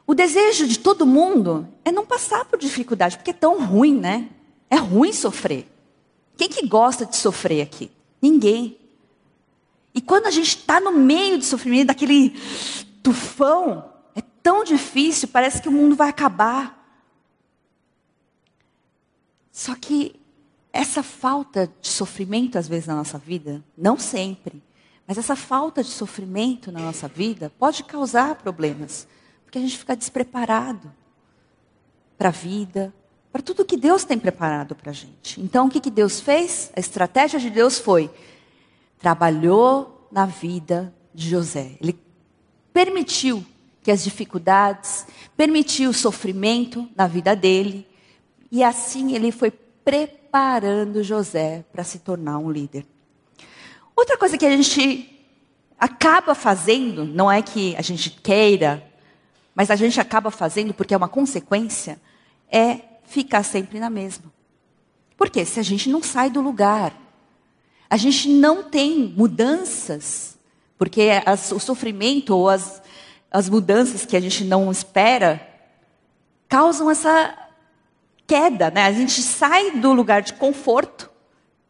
O 0.06 0.14
desejo 0.14 0.68
de 0.68 0.78
todo 0.78 1.04
mundo 1.04 1.66
é 1.84 1.90
não 1.90 2.06
passar 2.06 2.44
por 2.44 2.58
dificuldade, 2.58 3.16
porque 3.16 3.30
é 3.30 3.34
tão 3.34 3.64
ruim, 3.64 3.98
né? 3.98 4.28
É 4.70 4.76
ruim 4.76 5.12
sofrer. 5.12 5.66
Quem 6.36 6.48
que 6.48 6.66
gosta 6.66 7.04
de 7.04 7.16
sofrer 7.16 7.62
aqui? 7.62 7.90
Ninguém. 8.22 8.78
E 9.92 10.00
quando 10.00 10.26
a 10.26 10.30
gente 10.30 10.48
está 10.48 10.78
no 10.78 10.92
meio 10.92 11.38
do 11.38 11.44
sofrimento, 11.44 11.88
daquele 11.88 12.34
tufão, 13.06 13.92
é 14.16 14.20
tão 14.42 14.64
difícil, 14.64 15.28
parece 15.28 15.62
que 15.62 15.68
o 15.68 15.72
mundo 15.72 15.94
vai 15.94 16.08
acabar. 16.08 16.74
Só 19.52 19.76
que 19.76 20.20
essa 20.72 21.04
falta 21.04 21.70
de 21.80 21.86
sofrimento, 21.86 22.58
às 22.58 22.66
vezes, 22.66 22.88
na 22.88 22.96
nossa 22.96 23.16
vida, 23.16 23.64
não 23.78 23.96
sempre, 23.96 24.60
mas 25.06 25.16
essa 25.18 25.36
falta 25.36 25.84
de 25.84 25.90
sofrimento 25.90 26.72
na 26.72 26.80
nossa 26.80 27.06
vida 27.06 27.52
pode 27.60 27.84
causar 27.84 28.34
problemas, 28.34 29.06
porque 29.44 29.58
a 29.58 29.60
gente 29.60 29.78
fica 29.78 29.94
despreparado 29.94 30.92
para 32.18 32.30
a 32.30 32.32
vida, 32.32 32.92
para 33.30 33.40
tudo 33.40 33.64
que 33.64 33.76
Deus 33.76 34.02
tem 34.02 34.18
preparado 34.18 34.74
para 34.74 34.90
a 34.90 34.94
gente. 34.94 35.40
Então, 35.40 35.66
o 35.66 35.70
que, 35.70 35.80
que 35.80 35.92
Deus 35.92 36.18
fez? 36.18 36.72
A 36.74 36.80
estratégia 36.80 37.38
de 37.38 37.50
Deus 37.50 37.78
foi: 37.78 38.10
trabalhou 38.98 40.08
na 40.10 40.26
vida 40.26 40.92
de 41.14 41.30
José. 41.30 41.76
Ele 41.80 42.05
permitiu 42.76 43.42
que 43.82 43.90
as 43.90 44.04
dificuldades, 44.04 45.06
permitiu 45.34 45.88
o 45.88 45.94
sofrimento 45.94 46.86
na 46.94 47.06
vida 47.06 47.34
dele, 47.34 47.88
e 48.52 48.62
assim 48.62 49.14
ele 49.14 49.32
foi 49.32 49.50
preparando 49.50 51.02
José 51.02 51.64
para 51.72 51.82
se 51.82 52.00
tornar 52.00 52.36
um 52.36 52.50
líder. 52.50 52.84
Outra 53.96 54.18
coisa 54.18 54.36
que 54.36 54.44
a 54.44 54.54
gente 54.54 55.26
acaba 55.80 56.34
fazendo, 56.34 57.02
não 57.06 57.32
é 57.32 57.40
que 57.40 57.74
a 57.76 57.80
gente 57.80 58.10
queira, 58.10 58.86
mas 59.54 59.70
a 59.70 59.76
gente 59.76 59.98
acaba 59.98 60.30
fazendo 60.30 60.74
porque 60.74 60.92
é 60.92 60.98
uma 60.98 61.08
consequência, 61.08 61.98
é 62.52 62.80
ficar 63.06 63.42
sempre 63.42 63.80
na 63.80 63.88
mesma. 63.88 64.30
Porque 65.16 65.46
se 65.46 65.58
a 65.58 65.62
gente 65.62 65.88
não 65.88 66.02
sai 66.02 66.28
do 66.28 66.42
lugar, 66.42 66.92
a 67.88 67.96
gente 67.96 68.28
não 68.28 68.64
tem 68.64 69.14
mudanças, 69.16 70.35
porque 70.78 71.22
as, 71.24 71.52
o 71.52 71.58
sofrimento 71.58 72.36
ou 72.36 72.48
as, 72.48 72.82
as 73.30 73.48
mudanças 73.48 74.04
que 74.04 74.16
a 74.16 74.20
gente 74.20 74.44
não 74.44 74.70
espera 74.70 75.46
causam 76.48 76.90
essa 76.90 77.34
queda, 78.26 78.70
né? 78.70 78.84
A 78.84 78.92
gente 78.92 79.22
sai 79.22 79.72
do 79.72 79.92
lugar 79.92 80.22
de 80.22 80.34
conforto, 80.34 81.10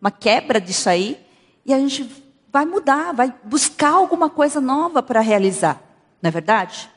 uma 0.00 0.10
quebra 0.10 0.60
disso 0.60 0.88
aí, 0.88 1.20
e 1.64 1.72
a 1.72 1.78
gente 1.78 2.10
vai 2.52 2.64
mudar, 2.64 3.12
vai 3.12 3.34
buscar 3.44 3.92
alguma 3.92 4.30
coisa 4.30 4.60
nova 4.60 5.02
para 5.02 5.20
realizar, 5.20 5.82
não 6.22 6.28
é 6.28 6.30
verdade? 6.30 6.90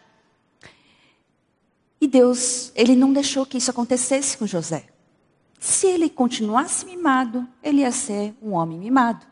E 2.01 2.07
Deus, 2.07 2.71
ele 2.75 2.95
não 2.95 3.11
deixou 3.11 3.45
que 3.45 3.57
isso 3.57 3.71
acontecesse 3.71 4.37
com 4.37 4.47
José. 4.47 4.85
Se 5.59 5.87
ele 5.87 6.09
continuasse 6.09 6.85
mimado, 6.85 7.45
ele 7.61 7.81
ia 7.81 7.91
ser 7.91 8.33
um 8.41 8.53
homem 8.53 8.79
mimado. 8.79 9.25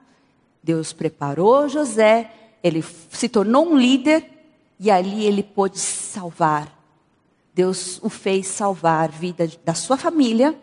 Deus 0.62 0.92
preparou 0.92 1.70
José, 1.70 2.30
ele 2.64 2.84
se 3.12 3.30
tornou 3.30 3.68
um 3.68 3.78
líder 3.78 4.28
e 4.80 4.92
ali 4.92 5.26
ele 5.26 5.44
pôde 5.44 5.80
salvar. 5.80 6.74
Deus 7.54 8.00
o 8.04 8.10
fez 8.10 8.48
salvar 8.48 9.10
a 9.10 9.12
vida 9.12 9.52
da 9.66 9.74
sua 9.74 9.98
família 9.98 10.58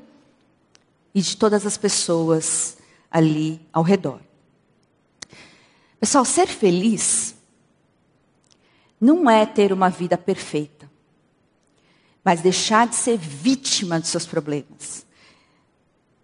e 1.15 1.21
de 1.21 1.37
todas 1.37 1.67
as 1.67 1.77
pessoas 1.77 2.77
ali 3.11 3.61
ao 3.73 3.83
redor. 3.83 4.21
Pessoal, 5.99 6.25
ser 6.25 6.47
feliz 6.47 7.35
não 9.01 9.29
é 9.29 9.45
ter 9.45 9.73
uma 9.73 9.91
vida 9.91 10.17
perfeita, 10.17 10.91
mas 12.25 12.41
deixar 12.41 12.87
de 12.87 12.95
ser 12.95 13.19
vítima 13.19 14.01
dos 14.01 14.09
seus 14.09 14.27
problemas 14.27 15.05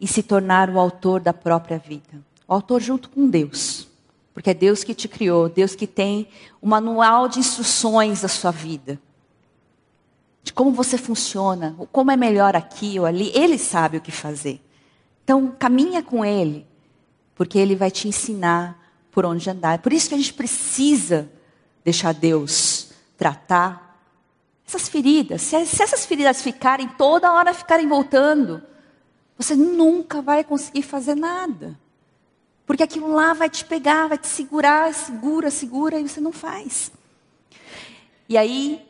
e 0.00 0.06
se 0.06 0.22
tornar 0.22 0.70
o 0.70 0.78
autor 0.78 1.20
da 1.20 1.32
própria 1.32 1.78
vida. 1.78 2.24
O 2.48 2.54
autor 2.54 2.80
junto 2.80 3.10
com 3.10 3.28
Deus. 3.28 3.89
Porque 4.40 4.48
é 4.48 4.54
Deus 4.54 4.82
que 4.82 4.94
te 4.94 5.06
criou, 5.06 5.50
Deus 5.50 5.74
que 5.74 5.86
tem 5.86 6.26
um 6.62 6.68
manual 6.70 7.28
de 7.28 7.38
instruções 7.38 8.22
da 8.22 8.28
sua 8.28 8.50
vida. 8.50 8.98
De 10.42 10.50
como 10.50 10.70
você 10.70 10.96
funciona, 10.96 11.76
como 11.92 12.10
é 12.10 12.16
melhor 12.16 12.56
aqui 12.56 12.98
ou 12.98 13.04
ali, 13.04 13.30
Ele 13.34 13.58
sabe 13.58 13.98
o 13.98 14.00
que 14.00 14.10
fazer. 14.10 14.58
Então, 15.22 15.54
caminha 15.58 16.02
com 16.02 16.24
Ele, 16.24 16.66
porque 17.34 17.58
Ele 17.58 17.76
vai 17.76 17.90
te 17.90 18.08
ensinar 18.08 18.82
por 19.10 19.26
onde 19.26 19.50
andar. 19.50 19.80
Por 19.80 19.92
isso 19.92 20.08
que 20.08 20.14
a 20.14 20.18
gente 20.18 20.32
precisa 20.32 21.30
deixar 21.84 22.14
Deus 22.14 22.92
tratar 23.18 24.02
essas 24.66 24.88
feridas. 24.88 25.42
Se, 25.42 25.66
se 25.66 25.82
essas 25.82 26.06
feridas 26.06 26.40
ficarem 26.40 26.88
toda 26.88 27.30
hora 27.30 27.52
ficarem 27.52 27.86
voltando, 27.86 28.62
você 29.36 29.54
nunca 29.54 30.22
vai 30.22 30.42
conseguir 30.42 30.80
fazer 30.80 31.14
nada. 31.14 31.78
Porque 32.70 32.84
aquilo 32.84 33.12
lá 33.12 33.32
vai 33.32 33.50
te 33.50 33.64
pegar, 33.64 34.06
vai 34.06 34.16
te 34.16 34.28
segurar, 34.28 34.94
segura, 34.94 35.50
segura, 35.50 35.98
e 35.98 36.08
você 36.08 36.20
não 36.20 36.30
faz. 36.30 36.92
E 38.28 38.38
aí, 38.38 38.88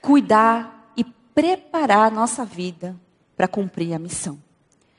cuidar 0.00 0.90
e 0.96 1.04
preparar 1.04 2.06
a 2.06 2.10
nossa 2.10 2.46
vida 2.46 2.96
para 3.36 3.46
cumprir 3.46 3.92
a 3.92 3.98
missão. 3.98 4.42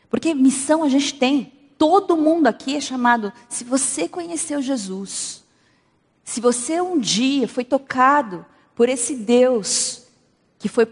Porque 0.08 0.36
missão 0.36 0.84
a 0.84 0.88
gente 0.88 1.16
tem. 1.16 1.51
Todo 1.80 2.16
mundo 2.16 2.46
aqui 2.46 2.75
é 2.75 2.80
chamado. 2.80 3.34
Se 3.50 3.63
você 3.63 4.08
conheceu 4.08 4.62
Jesus, 4.62 5.44
se 6.24 6.40
você 6.40 6.80
um 6.80 7.00
dia 7.00 7.48
foi 7.48 7.66
tocado 7.66 8.46
por 8.75 8.88
esse 8.88 9.16
Deus 9.16 10.04
que 10.60 10.70
foi 10.70 10.88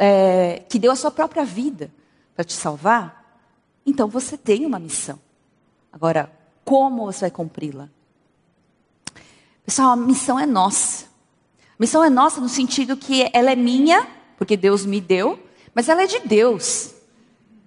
é, 0.00 0.64
que 0.66 0.78
deu 0.78 0.92
a 0.92 0.96
sua 0.96 1.10
própria 1.10 1.44
vida 1.44 1.92
para 2.34 2.42
te 2.42 2.54
salvar, 2.54 3.38
então 3.84 4.08
você 4.08 4.38
tem 4.38 4.64
uma 4.64 4.78
missão. 4.78 5.20
Agora, 5.92 6.37
como 6.68 7.06
você 7.06 7.20
vai 7.20 7.30
cumpri-la? 7.30 7.88
Pessoal, 9.64 9.92
a 9.92 9.96
missão 9.96 10.38
é 10.38 10.44
nossa. 10.44 11.06
A 11.06 11.76
missão 11.78 12.04
é 12.04 12.10
nossa 12.10 12.42
no 12.42 12.48
sentido 12.48 12.94
que 12.94 13.26
ela 13.32 13.50
é 13.50 13.56
minha, 13.56 14.06
porque 14.36 14.54
Deus 14.54 14.84
me 14.84 15.00
deu, 15.00 15.42
mas 15.74 15.88
ela 15.88 16.02
é 16.02 16.06
de 16.06 16.18
Deus. 16.20 16.94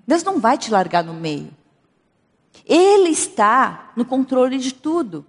Deus 0.05 0.24
não 0.24 0.39
vai 0.39 0.55
te 0.55 0.70
largar 0.70 1.03
no 1.03 1.15
meio. 1.15 1.51
Ele 2.63 3.10
está 3.10 3.91
no 3.96 4.05
controle 4.05 4.60
de 4.60 4.72
tudo. 4.72 5.25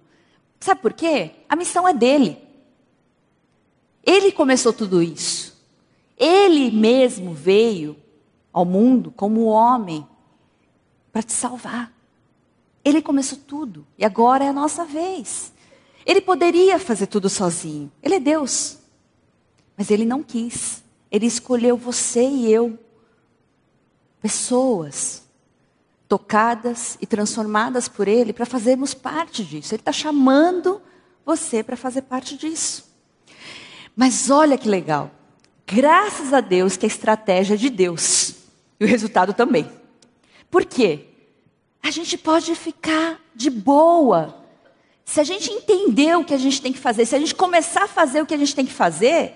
Sabe 0.59 0.79
por 0.79 0.93
quê? 0.93 1.31
A 1.49 1.55
missão 1.55 1.87
é 1.87 1.93
dele. 1.95 2.37
Ele 4.03 4.31
começou 4.31 4.71
tudo 4.71 5.01
isso. 5.01 5.59
Ele 6.15 6.69
mesmo 6.69 7.33
veio 7.33 7.97
ao 8.51 8.65
mundo 8.65 9.09
como 9.09 9.45
homem 9.45 10.07
para 11.11 11.23
te 11.23 11.33
salvar. 11.33 11.92
Ele 12.83 13.01
começou 13.01 13.37
tudo 13.37 13.87
e 13.97 14.03
agora 14.03 14.43
é 14.43 14.49
a 14.49 14.53
nossa 14.53 14.85
vez. 14.85 15.53
Ele 16.05 16.21
poderia 16.21 16.77
fazer 16.77 17.07
tudo 17.07 17.29
sozinho. 17.29 17.91
Ele 18.01 18.15
é 18.15 18.19
Deus. 18.19 18.77
Mas 19.77 19.89
ele 19.89 20.05
não 20.05 20.21
quis. 20.21 20.83
Ele 21.09 21.25
escolheu 21.25 21.77
você 21.77 22.27
e 22.27 22.51
eu. 22.51 22.77
Pessoas 24.21 25.23
tocadas 26.07 26.97
e 27.01 27.07
transformadas 27.07 27.87
por 27.87 28.07
ele 28.07 28.33
para 28.33 28.45
fazermos 28.45 28.93
parte 28.93 29.43
disso. 29.43 29.73
Ele 29.73 29.81
está 29.81 29.91
chamando 29.91 30.81
você 31.25 31.63
para 31.63 31.75
fazer 31.75 32.03
parte 32.03 32.37
disso. 32.37 32.85
Mas 33.95 34.29
olha 34.29 34.57
que 34.57 34.67
legal. 34.67 35.09
Graças 35.65 36.33
a 36.33 36.41
Deus 36.41 36.77
que 36.77 36.85
a 36.85 36.87
estratégia 36.87 37.53
é 37.55 37.57
de 37.57 37.69
Deus. 37.69 38.35
E 38.79 38.85
o 38.85 38.87
resultado 38.87 39.33
também. 39.33 39.71
Por 40.51 40.65
quê? 40.65 41.12
A 41.83 41.91
gente 41.91 42.17
pode 42.17 42.55
ficar 42.55 43.19
de 43.35 43.49
boa. 43.49 44.41
Se 45.03 45.19
a 45.19 45.23
gente 45.25 45.51
entender 45.51 46.17
o 46.17 46.23
que 46.23 46.33
a 46.33 46.37
gente 46.37 46.61
tem 46.61 46.71
que 46.71 46.79
fazer, 46.79 47.05
se 47.05 47.13
a 47.13 47.19
gente 47.19 47.35
começar 47.35 47.83
a 47.83 47.87
fazer 47.89 48.21
o 48.21 48.25
que 48.25 48.33
a 48.33 48.37
gente 48.37 48.55
tem 48.55 48.65
que 48.65 48.71
fazer, 48.71 49.35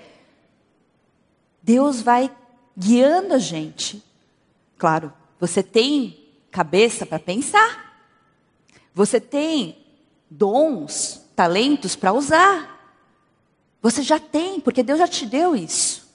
Deus 1.61 2.01
vai 2.01 2.33
guiando 2.75 3.33
a 3.33 3.37
gente. 3.37 4.01
Claro, 4.77 5.11
você 5.37 5.61
tem 5.61 6.25
cabeça 6.49 7.05
para 7.05 7.19
pensar. 7.19 8.01
Você 8.93 9.19
tem 9.19 9.85
dons, 10.29 11.21
talentos 11.35 11.97
para 11.97 12.13
usar. 12.13 12.95
Você 13.81 14.01
já 14.01 14.19
tem, 14.19 14.61
porque 14.61 14.81
Deus 14.81 14.99
já 14.99 15.07
te 15.07 15.25
deu 15.25 15.53
isso. 15.53 16.07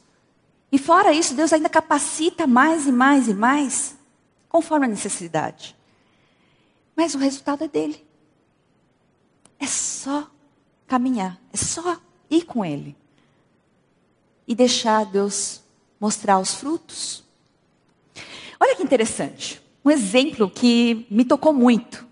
E 0.72 0.78
fora 0.78 1.12
isso, 1.12 1.34
Deus 1.34 1.52
ainda 1.52 1.68
capacita 1.68 2.46
mais 2.46 2.86
e 2.86 2.92
mais 2.92 3.28
e 3.28 3.34
mais, 3.34 3.94
conforme 4.48 4.86
a 4.86 4.88
necessidade. 4.88 5.76
Mas 6.96 7.14
o 7.14 7.18
resultado 7.18 7.64
é 7.64 7.68
dele. 7.68 8.06
É 9.58 9.66
só 9.66 10.30
caminhar, 10.86 11.40
é 11.52 11.56
só 11.56 11.98
ir 12.30 12.44
com 12.44 12.64
ele. 12.64 12.96
E 14.46 14.54
deixar 14.54 15.06
Deus 15.06 15.62
mostrar 16.00 16.38
os 16.38 16.54
frutos. 16.54 17.24
Olha 18.58 18.76
que 18.76 18.82
interessante. 18.82 19.62
Um 19.84 19.90
exemplo 19.90 20.50
que 20.50 21.06
me 21.10 21.24
tocou 21.24 21.52
muito. 21.52 22.06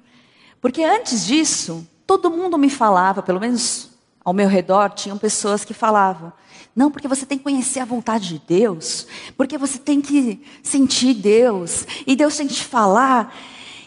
Porque 0.61 0.83
antes 0.83 1.27
disso, 1.27 1.87
todo 2.07 2.31
mundo 2.31 2.59
me 2.59 2.71
falava, 2.71 3.23
pelo 3.23 3.41
menos 3.41 3.91
ao 4.25 4.33
meu 4.33 4.49
redor, 4.49 4.91
tinham 4.91 5.17
pessoas 5.17 5.65
que 5.65 5.73
falavam: 5.73 6.33
não, 6.75 6.91
porque 6.91 7.09
você 7.09 7.27
tem 7.27 7.39
que 7.39 7.45
conhecer 7.45 7.81
a 7.81 7.85
vontade 7.85 8.29
de 8.29 8.43
Deus, 8.47 9.07
porque 9.37 9.59
você 9.59 9.79
tem 9.79 10.01
que 10.01 10.43
sentir 10.63 11.15
Deus, 11.15 11.87
e 12.07 12.15
Deus 12.15 12.37
tem 12.37 12.47
que 12.47 12.55
te 12.55 12.65
falar. 12.65 13.35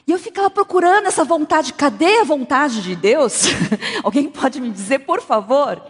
E 0.06 0.12
eu 0.12 0.20
ficava 0.20 0.50
procurando 0.50 1.08
essa 1.08 1.24
vontade, 1.24 1.74
cadê 1.74 2.20
a 2.20 2.24
vontade 2.24 2.82
de 2.82 2.96
Deus? 2.96 3.44
Alguém 4.04 4.30
pode 4.30 4.60
me 4.60 4.70
dizer, 4.70 5.00
por 5.00 5.22
favor? 5.22 5.82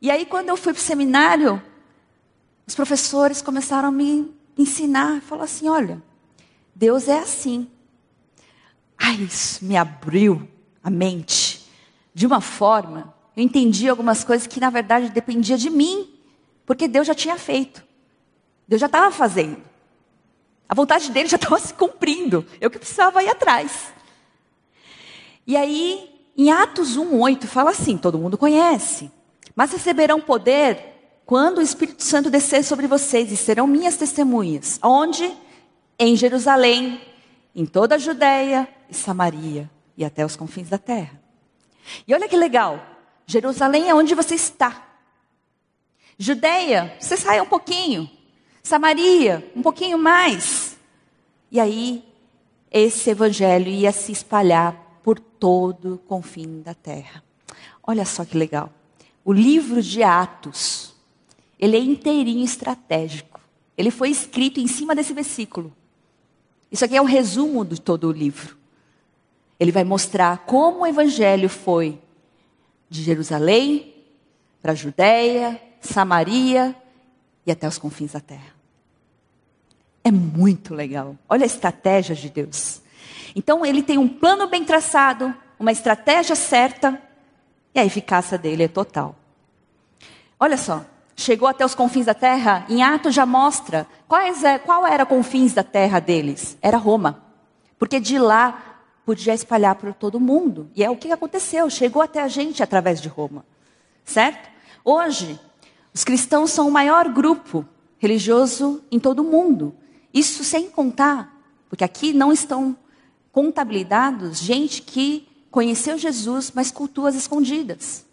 E 0.00 0.10
aí, 0.10 0.24
quando 0.24 0.48
eu 0.48 0.56
fui 0.56 0.72
para 0.72 0.80
o 0.80 0.82
seminário, 0.82 1.62
os 2.66 2.74
professores 2.74 3.42
começaram 3.42 3.88
a 3.88 3.92
me 3.92 4.32
ensinar, 4.56 5.20
falar 5.20 5.44
assim: 5.44 5.68
olha, 5.68 6.02
Deus 6.74 7.08
é 7.08 7.18
assim. 7.18 7.68
Ai, 8.96 9.16
isso 9.16 9.64
me 9.64 9.76
abriu 9.76 10.48
a 10.82 10.90
mente 10.90 11.68
de 12.14 12.26
uma 12.26 12.40
forma. 12.40 13.14
Eu 13.36 13.42
entendi 13.42 13.88
algumas 13.88 14.22
coisas 14.22 14.46
que 14.46 14.60
na 14.60 14.70
verdade 14.70 15.08
dependia 15.08 15.56
de 15.56 15.70
mim, 15.70 16.08
porque 16.64 16.86
Deus 16.86 17.06
já 17.06 17.14
tinha 17.14 17.36
feito. 17.36 17.82
Deus 18.66 18.80
já 18.80 18.86
estava 18.86 19.10
fazendo. 19.10 19.71
A 20.72 20.74
vontade 20.74 21.10
dele 21.10 21.28
já 21.28 21.36
estava 21.36 21.60
se 21.60 21.74
cumprindo. 21.74 22.46
Eu 22.58 22.70
que 22.70 22.78
precisava 22.78 23.22
ir 23.22 23.28
atrás. 23.28 23.92
E 25.46 25.54
aí, 25.54 26.10
em 26.34 26.50
Atos 26.50 26.96
1:8 26.96 27.46
fala 27.46 27.72
assim, 27.72 27.98
todo 27.98 28.16
mundo 28.16 28.38
conhece. 28.38 29.10
Mas 29.54 29.70
receberão 29.70 30.18
poder 30.18 31.20
quando 31.26 31.58
o 31.58 31.62
Espírito 31.62 32.02
Santo 32.02 32.30
descer 32.30 32.64
sobre 32.64 32.86
vocês 32.86 33.30
e 33.30 33.36
serão 33.36 33.66
minhas 33.66 33.98
testemunhas. 33.98 34.80
Onde? 34.82 35.36
Em 35.98 36.16
Jerusalém, 36.16 37.02
em 37.54 37.66
toda 37.66 37.96
a 37.96 37.98
Judéia 37.98 38.66
e 38.88 38.94
Samaria 38.94 39.70
e 39.94 40.06
até 40.06 40.24
os 40.24 40.36
confins 40.36 40.70
da 40.70 40.78
terra. 40.78 41.20
E 42.08 42.14
olha 42.14 42.26
que 42.26 42.36
legal. 42.36 42.82
Jerusalém 43.26 43.90
é 43.90 43.94
onde 43.94 44.14
você 44.14 44.36
está. 44.36 44.88
Judéia, 46.16 46.96
você 46.98 47.18
sai 47.18 47.42
um 47.42 47.46
pouquinho. 47.46 48.08
Samaria, 48.62 49.50
um 49.56 49.62
pouquinho 49.62 49.98
mais. 49.98 50.76
E 51.50 51.58
aí, 51.58 52.04
esse 52.70 53.10
evangelho 53.10 53.68
ia 53.68 53.90
se 53.92 54.12
espalhar 54.12 55.00
por 55.02 55.18
todo 55.18 55.94
o 55.94 55.98
confim 55.98 56.62
da 56.62 56.72
terra. 56.72 57.22
Olha 57.82 58.04
só 58.04 58.24
que 58.24 58.38
legal. 58.38 58.72
O 59.24 59.32
livro 59.32 59.82
de 59.82 60.02
Atos, 60.02 60.94
ele 61.58 61.76
é 61.76 61.80
inteirinho 61.80 62.44
estratégico. 62.44 63.40
Ele 63.76 63.90
foi 63.90 64.10
escrito 64.10 64.60
em 64.60 64.66
cima 64.66 64.94
desse 64.94 65.12
versículo. 65.12 65.72
Isso 66.70 66.84
aqui 66.84 66.96
é 66.96 67.02
um 67.02 67.06
resumo 67.06 67.64
de 67.64 67.80
todo 67.80 68.08
o 68.08 68.12
livro. 68.12 68.56
Ele 69.58 69.72
vai 69.72 69.84
mostrar 69.84 70.38
como 70.46 70.80
o 70.80 70.86
evangelho 70.86 71.48
foi 71.48 71.98
de 72.88 73.02
Jerusalém 73.02 73.92
para 74.60 74.72
a 74.72 74.74
Judéia, 74.74 75.60
Samaria 75.80 76.76
e 77.46 77.50
até 77.50 77.66
os 77.66 77.78
confins 77.78 78.12
da 78.12 78.20
terra. 78.20 78.54
É 80.04 80.10
muito 80.10 80.74
legal. 80.74 81.16
Olha 81.28 81.44
a 81.44 81.46
estratégia 81.46 82.14
de 82.14 82.28
Deus. 82.28 82.80
Então 83.34 83.64
ele 83.64 83.82
tem 83.82 83.98
um 83.98 84.08
plano 84.08 84.46
bem 84.46 84.64
traçado, 84.64 85.34
uma 85.58 85.72
estratégia 85.72 86.34
certa, 86.34 87.00
e 87.74 87.78
a 87.78 87.84
eficácia 87.84 88.36
dele 88.36 88.64
é 88.64 88.68
total. 88.68 89.14
Olha 90.38 90.56
só, 90.56 90.84
chegou 91.16 91.48
até 91.48 91.64
os 91.64 91.74
confins 91.74 92.06
da 92.06 92.14
terra, 92.14 92.66
em 92.68 92.82
Atos 92.82 93.14
já 93.14 93.24
mostra 93.24 93.86
quais 94.08 94.42
é, 94.44 94.58
qual 94.58 94.86
era 94.86 95.06
confins 95.06 95.54
da 95.54 95.62
terra 95.62 96.00
deles. 96.00 96.58
Era 96.60 96.76
Roma. 96.76 97.22
Porque 97.78 98.00
de 98.00 98.18
lá 98.18 98.72
podia 99.04 99.34
espalhar 99.34 99.74
por 99.76 99.92
todo 99.94 100.20
mundo. 100.20 100.70
E 100.74 100.84
é 100.84 100.90
o 100.90 100.96
que 100.96 101.10
aconteceu, 101.10 101.68
chegou 101.70 102.02
até 102.02 102.20
a 102.20 102.28
gente 102.28 102.62
através 102.62 103.00
de 103.00 103.08
Roma. 103.08 103.44
Certo? 104.04 104.50
Hoje, 104.84 105.38
os 105.94 106.04
cristãos 106.04 106.50
são 106.50 106.68
o 106.68 106.72
maior 106.72 107.08
grupo 107.08 107.66
religioso 107.98 108.82
em 108.90 108.98
todo 108.98 109.20
o 109.20 109.24
mundo. 109.24 109.74
Isso 110.12 110.42
sem 110.42 110.70
contar, 110.70 111.40
porque 111.68 111.84
aqui 111.84 112.12
não 112.12 112.32
estão 112.32 112.76
contabilizados 113.30 114.38
gente 114.38 114.82
que 114.82 115.28
conheceu 115.50 115.98
Jesus, 115.98 116.52
mas 116.54 116.70
cultua 116.70 117.10
as 117.10 117.14
escondidas. 117.14 118.06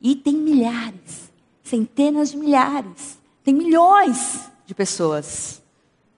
E 0.00 0.14
tem 0.14 0.34
milhares, 0.34 1.30
centenas 1.62 2.30
de 2.30 2.36
milhares, 2.36 3.18
tem 3.42 3.54
milhões 3.54 4.48
de 4.66 4.74
pessoas 4.74 5.62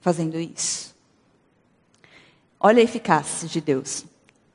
fazendo 0.01 0.39
isso. 0.39 0.95
Olha 2.61 2.81
a 2.81 2.85
eficácia 2.85 3.49
de 3.49 3.61
Deus. 3.61 4.05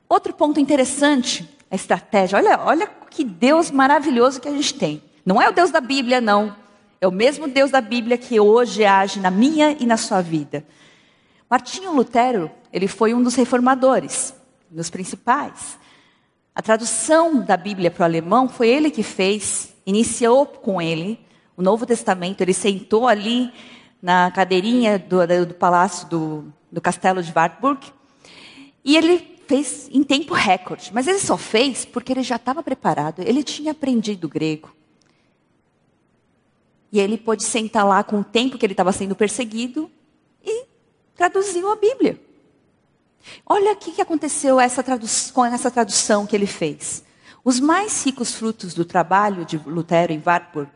Outro 0.08 0.32
ponto 0.34 0.60
interessante, 0.60 1.48
a 1.70 1.74
estratégia. 1.74 2.38
Olha, 2.38 2.60
olha 2.60 2.86
que 2.86 3.24
Deus 3.24 3.70
maravilhoso 3.70 4.40
que 4.40 4.48
a 4.48 4.52
gente 4.52 4.74
tem. 4.74 5.02
Não 5.24 5.40
é 5.40 5.48
o 5.48 5.52
Deus 5.52 5.70
da 5.70 5.80
Bíblia, 5.80 6.20
não. 6.20 6.56
É 7.00 7.06
o 7.06 7.12
mesmo 7.12 7.48
Deus 7.48 7.70
da 7.70 7.80
Bíblia 7.80 8.18
que 8.18 8.38
hoje 8.38 8.84
age 8.84 9.20
na 9.20 9.30
minha 9.30 9.76
e 9.78 9.86
na 9.86 9.96
sua 9.96 10.20
vida. 10.20 10.64
Martinho 11.50 11.92
Lutero, 11.92 12.50
ele 12.72 12.88
foi 12.88 13.12
um 13.12 13.22
dos 13.22 13.34
reformadores, 13.34 14.34
um 14.70 14.76
dos 14.76 14.88
principais. 14.88 15.78
A 16.54 16.62
tradução 16.62 17.40
da 17.40 17.56
Bíblia 17.56 17.90
para 17.90 18.02
o 18.02 18.04
alemão 18.04 18.48
foi 18.48 18.68
ele 18.68 18.90
que 18.90 19.02
fez, 19.02 19.74
iniciou 19.86 20.46
com 20.46 20.80
ele 20.80 21.18
o 21.56 21.62
Novo 21.62 21.86
Testamento. 21.86 22.40
Ele 22.40 22.54
sentou 22.54 23.06
ali 23.06 23.52
na 24.00 24.30
cadeirinha 24.30 24.98
do, 24.98 25.26
do 25.46 25.54
palácio 25.54 26.08
do, 26.08 26.52
do 26.70 26.80
castelo 26.80 27.22
de 27.22 27.32
Wartburg 27.34 27.86
e 28.84 28.96
ele 28.96 29.38
fez 29.46 29.88
em 29.92 30.02
tempo 30.02 30.34
recorde. 30.34 30.90
Mas 30.92 31.06
ele 31.06 31.18
só 31.18 31.36
fez 31.36 31.84
porque 31.84 32.12
ele 32.12 32.22
já 32.22 32.36
estava 32.36 32.62
preparado, 32.62 33.20
ele 33.20 33.42
tinha 33.42 33.72
aprendido 33.72 34.28
grego. 34.28 34.74
E 36.92 37.00
ele 37.00 37.16
pôde 37.16 37.42
sentar 37.42 37.86
lá 37.86 38.04
com 38.04 38.20
o 38.20 38.24
tempo 38.24 38.58
que 38.58 38.66
ele 38.66 38.74
estava 38.74 38.92
sendo 38.92 39.16
perseguido 39.16 39.90
e 40.44 40.66
traduziu 41.16 41.72
a 41.72 41.76
Bíblia. 41.76 42.20
Olha 43.46 43.72
o 43.72 43.76
que 43.76 44.00
aconteceu 44.00 44.60
essa 44.60 44.84
com 45.32 45.44
essa 45.44 45.70
tradução 45.70 46.26
que 46.26 46.36
ele 46.36 46.46
fez. 46.46 47.02
Os 47.44 47.58
mais 47.58 48.04
ricos 48.04 48.34
frutos 48.34 48.74
do 48.74 48.84
trabalho 48.84 49.44
de 49.44 49.56
Lutero 49.56 50.12
em 50.12 50.22
Wartburg, 50.24 50.70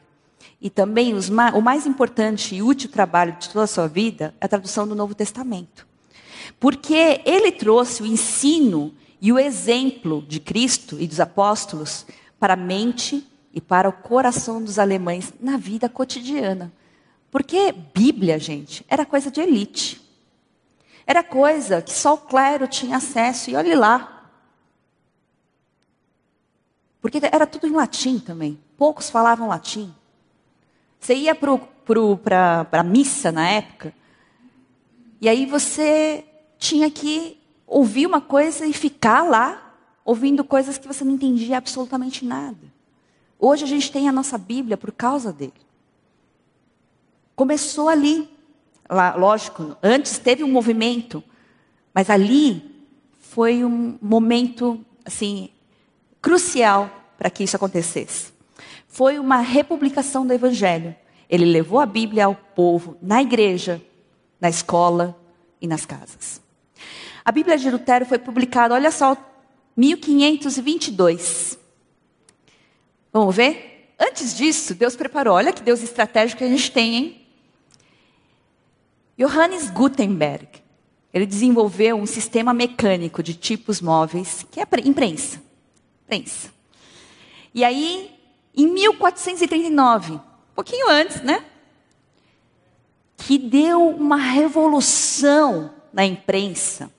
e 0.61 0.70
também 0.70 1.12
ma 1.31 1.50
o 1.52 1.61
mais 1.61 1.87
importante 1.87 2.55
e 2.55 2.62
útil 2.62 2.90
trabalho 2.90 3.37
de 3.38 3.48
toda 3.50 3.64
a 3.64 3.68
sua 3.68 3.87
vida, 3.87 4.35
é 4.40 4.46
a 4.46 4.48
tradução 4.48 4.87
do 4.87 4.94
Novo 4.94 5.14
Testamento. 5.14 5.87
Porque 6.59 7.20
ele 7.24 7.52
trouxe 7.52 8.02
o 8.02 8.07
ensino 8.07 8.94
e 9.20 9.33
o 9.33 9.38
exemplo 9.38 10.24
de 10.26 10.40
Cristo 10.40 11.00
e 11.00 11.07
dos 11.07 11.20
apóstolos 11.20 12.07
para 12.38 12.55
a 12.55 12.57
mente 12.57 13.26
e 13.57 13.61
para 13.61 13.88
o 13.88 13.92
coração 13.92 14.62
dos 14.62 14.79
alemães 14.79 15.33
na 15.40 15.57
vida 15.57 15.88
cotidiana. 15.88 16.71
Porque 17.31 17.73
Bíblia, 17.73 18.38
gente, 18.38 18.85
era 18.87 19.07
coisa 19.07 19.31
de 19.31 19.40
elite. 19.40 19.99
Era 21.07 21.25
coisa 21.25 21.81
que 21.81 21.90
só 21.90 22.12
o 22.12 22.19
clero 22.19 22.69
tinha 22.69 22.99
acesso, 22.99 23.49
e 23.49 23.57
olhe 23.57 23.75
lá. 23.75 24.29
Porque 27.01 27.19
era 27.33 27.47
tudo 27.47 27.66
em 27.66 27.71
latim 27.71 28.19
também. 28.19 28.61
Poucos 28.77 29.09
falavam 29.09 29.49
latim. 29.49 29.90
Você 31.01 31.14
ia 31.14 31.35
para 31.35 32.66
a 32.73 32.83
missa 32.83 33.33
na 33.33 33.49
época, 33.49 33.95
e 35.19 35.31
aí 35.31 35.47
você 35.47 36.27
tinha 36.59 36.90
que 36.90 37.40
ouvir 37.66 38.07
uma 38.07 38.21
coisa 38.21 38.66
e 38.66 38.75
ficar 38.75 39.23
lá, 39.23 39.75
ouvindo 40.05 40.45
coisas 40.45 40.77
que 40.77 40.87
você 40.87 41.03
não 41.03 41.12
entendia 41.12 41.57
absolutamente 41.57 42.23
nada. 42.23 42.76
Hoje 43.38 43.64
a 43.64 43.66
gente 43.66 43.90
tem 43.92 44.09
a 44.09 44.12
nossa 44.12 44.38
Bíblia 44.38 44.77
por 44.77 44.92
causa 44.92 45.33
dele. 45.33 45.53
Começou 47.35 47.88
ali. 47.88 48.29
Lá, 48.88 49.16
lógico, 49.16 49.77
antes 49.83 50.16
teve 50.16 50.44
um 50.44 50.51
movimento, 50.51 51.22
mas 51.92 52.09
ali 52.09 52.85
foi 53.18 53.64
um 53.64 53.99
momento 54.01 54.81
assim 55.05 55.51
crucial 56.22 56.88
para 57.18 57.29
que 57.29 57.42
isso 57.42 57.57
acontecesse. 57.57 58.33
Foi 58.87 59.18
uma 59.18 59.38
republicação 59.38 60.25
do 60.27 60.33
evangelho. 60.33 60.94
Ele 61.29 61.44
levou 61.44 61.81
a 61.81 61.87
Bíblia 61.87 62.27
ao 62.27 62.35
povo, 62.35 62.96
na 63.03 63.20
igreja, 63.20 63.83
na 64.40 64.49
escola 64.49 65.18
e 65.61 65.66
nas 65.66 65.85
casas. 65.85 66.40
A 67.25 67.33
Bíblia 67.33 67.59
de 67.59 67.68
Lutero 67.70 68.07
foi 68.07 68.18
publicada, 68.18 68.75
olha 68.75 68.92
só, 68.92 69.16
1522. 69.77 71.59
Vamos 73.12 73.35
ver? 73.35 73.95
Antes 73.99 74.37
disso, 74.37 74.75
Deus 74.75 74.95
preparou. 74.95 75.35
Olha 75.35 75.53
que 75.53 75.62
Deus 75.62 75.83
estratégico 75.83 76.38
que 76.38 76.45
a 76.45 76.49
gente 76.49 76.71
tem, 76.71 76.95
hein? 76.95 77.27
Johannes 79.19 79.71
Gutenberg. 79.71 80.49
Ele 81.12 81.25
desenvolveu 81.25 81.97
um 81.97 82.05
sistema 82.05 82.53
mecânico 82.53 83.23
de 83.23 83.33
tipos 83.33 83.81
móveis, 83.81 84.45
que 84.51 84.61
é 84.61 84.66
imprensa. 84.85 85.42
Prensa. 86.07 86.51
E 87.55 87.64
aí, 87.64 88.11
em 88.55 88.66
1439, 88.66 90.12
um 90.12 90.21
pouquinho 90.55 90.90
antes, 90.90 91.23
né? 91.23 91.42
Que 93.16 93.38
deu 93.38 93.88
uma 93.88 94.16
revolução 94.19 95.75
na 95.90 96.05
imprensa. 96.05 96.90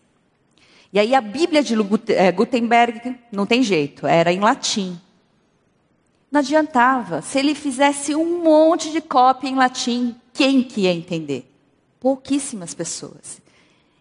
E 0.92 1.00
aí 1.00 1.14
a 1.14 1.22
Bíblia 1.22 1.62
de 1.62 1.76
eh, 2.08 2.32
Gutenberg 2.32 3.20
não 3.32 3.46
tem 3.46 3.62
jeito, 3.62 4.08
era 4.08 4.34
em 4.34 4.40
latim. 4.40 5.00
Não 6.32 6.40
adiantava. 6.40 7.22
Se 7.22 7.40
ele 7.40 7.56
fizesse 7.56 8.14
um 8.16 8.44
monte 8.44 8.92
de 8.92 9.02
cópia 9.02 9.50
em 9.50 9.56
latim, 9.56 10.16
quem 10.34 10.62
que 10.64 10.82
ia 10.82 10.94
entender? 10.94 11.52
Pouquíssimas 12.00 12.74
pessoas. 12.74 13.42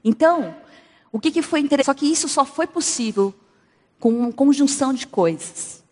Então, 0.05 0.55
o 1.13 1.21
que, 1.21 1.31
que 1.31 1.43
foi 1.43 1.61
interessante? 1.61 1.87
Só 1.87 1.95
que 1.95 2.11
isso 2.11 2.29
só 2.29 2.45
foi 2.45 2.67
possível 2.67 3.35
com 3.99 4.11
uma 4.11 4.33
conjunção 4.33 4.93
de 4.93 5.07
coisas. 5.07 5.83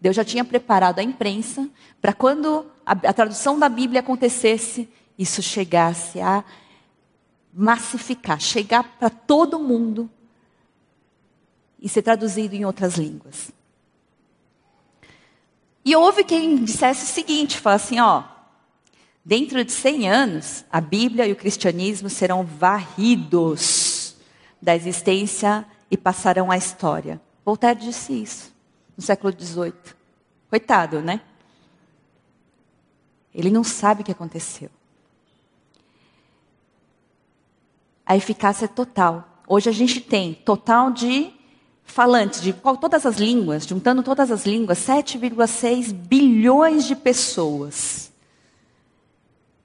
Deus 0.00 0.16
já 0.16 0.24
tinha 0.24 0.44
preparado 0.44 0.98
a 0.98 1.02
imprensa 1.02 1.68
para 2.00 2.12
quando 2.12 2.66
a, 2.86 2.92
a 2.92 3.12
tradução 3.12 3.58
da 3.58 3.68
Bíblia 3.68 4.00
acontecesse, 4.00 4.88
isso 5.18 5.42
chegasse 5.42 6.20
a 6.20 6.42
massificar, 7.52 8.40
chegar 8.40 8.82
para 8.98 9.10
todo 9.10 9.58
mundo 9.58 10.08
e 11.78 11.88
ser 11.88 12.02
traduzido 12.02 12.54
em 12.54 12.64
outras 12.64 12.94
línguas. 12.94 13.52
E 15.84 15.96
houve 15.96 16.24
quem 16.24 16.62
dissesse 16.62 17.04
o 17.04 17.08
seguinte, 17.08 17.58
falasse 17.58 17.94
assim, 17.94 18.00
ó, 18.00 18.22
dentro 19.24 19.64
de 19.64 19.72
100 19.72 20.10
anos, 20.10 20.64
a 20.70 20.80
Bíblia 20.80 21.26
e 21.26 21.32
o 21.32 21.36
cristianismo 21.36 22.10
serão 22.10 22.44
varridos 22.44 24.16
da 24.60 24.76
existência 24.76 25.66
e 25.90 25.96
passarão 25.96 26.50
à 26.50 26.56
história. 26.56 27.20
Voltaire 27.44 27.80
disse 27.80 28.12
isso 28.12 28.52
no 28.96 29.02
século 29.02 29.34
XVIII. 29.38 29.72
Coitado, 30.50 31.00
né? 31.00 31.22
Ele 33.34 33.50
não 33.50 33.64
sabe 33.64 34.02
o 34.02 34.04
que 34.04 34.12
aconteceu. 34.12 34.70
A 38.04 38.16
eficácia 38.16 38.64
é 38.64 38.68
total. 38.68 39.42
Hoje 39.46 39.70
a 39.70 39.72
gente 39.72 40.00
tem 40.00 40.34
total 40.34 40.90
de 40.90 41.32
falantes 41.90 42.40
de 42.40 42.52
todas 42.52 43.04
as 43.04 43.16
línguas, 43.16 43.66
juntando 43.66 44.02
todas 44.02 44.30
as 44.30 44.46
línguas, 44.46 44.78
7,6 44.78 45.92
bilhões 45.92 46.86
de 46.86 46.96
pessoas. 46.96 48.10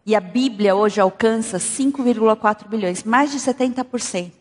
E 0.05 0.15
a 0.15 0.19
Bíblia 0.19 0.75
hoje 0.75 0.99
alcança 0.99 1.57
5,4 1.57 2.67
bilhões, 2.67 3.03
mais 3.03 3.31
de 3.31 3.37
70%. 3.39 4.31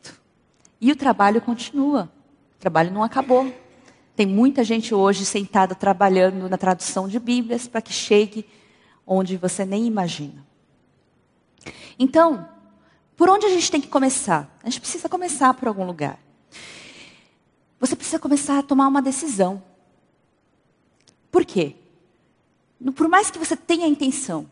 E 0.80 0.90
o 0.90 0.96
trabalho 0.96 1.40
continua. 1.40 2.10
O 2.56 2.60
trabalho 2.60 2.92
não 2.92 3.02
acabou. 3.02 3.52
Tem 4.16 4.26
muita 4.26 4.62
gente 4.62 4.94
hoje 4.94 5.24
sentada 5.24 5.74
trabalhando 5.74 6.48
na 6.48 6.56
tradução 6.58 7.08
de 7.08 7.18
Bíblias 7.18 7.66
para 7.66 7.80
que 7.80 7.92
chegue 7.92 8.46
onde 9.06 9.36
você 9.36 9.64
nem 9.64 9.86
imagina. 9.86 10.44
Então, 11.98 12.48
por 13.16 13.30
onde 13.30 13.46
a 13.46 13.50
gente 13.50 13.70
tem 13.70 13.80
que 13.80 13.88
começar? 13.88 14.54
A 14.62 14.68
gente 14.68 14.80
precisa 14.80 15.08
começar 15.08 15.54
por 15.54 15.68
algum 15.68 15.86
lugar. 15.86 16.18
Você 17.84 17.94
precisa 17.94 18.18
começar 18.18 18.58
a 18.58 18.62
tomar 18.62 18.88
uma 18.88 19.02
decisão. 19.02 19.62
Por 21.30 21.44
quê? 21.44 21.76
Por 22.96 23.08
mais 23.08 23.30
que 23.30 23.38
você 23.38 23.54
tenha 23.54 23.84
a 23.84 23.88
intenção, 23.88 24.48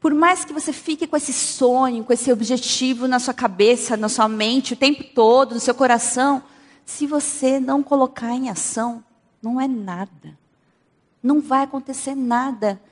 por 0.00 0.12
mais 0.12 0.44
que 0.44 0.52
você 0.52 0.72
fique 0.72 1.06
com 1.06 1.16
esse 1.16 1.32
sonho, 1.32 2.02
com 2.02 2.12
esse 2.12 2.32
objetivo 2.32 3.06
na 3.06 3.20
sua 3.20 3.32
cabeça, 3.32 3.96
na 3.96 4.08
sua 4.08 4.26
mente, 4.26 4.72
o 4.72 4.76
tempo 4.76 5.04
todo, 5.14 5.54
no 5.54 5.60
seu 5.60 5.72
coração, 5.72 6.42
se 6.84 7.06
você 7.06 7.60
não 7.60 7.80
colocar 7.80 8.34
em 8.34 8.50
ação, 8.50 9.04
não 9.40 9.60
é 9.60 9.68
nada. 9.68 10.36
Não 11.22 11.40
vai 11.40 11.62
acontecer 11.62 12.16
nada. 12.16 12.82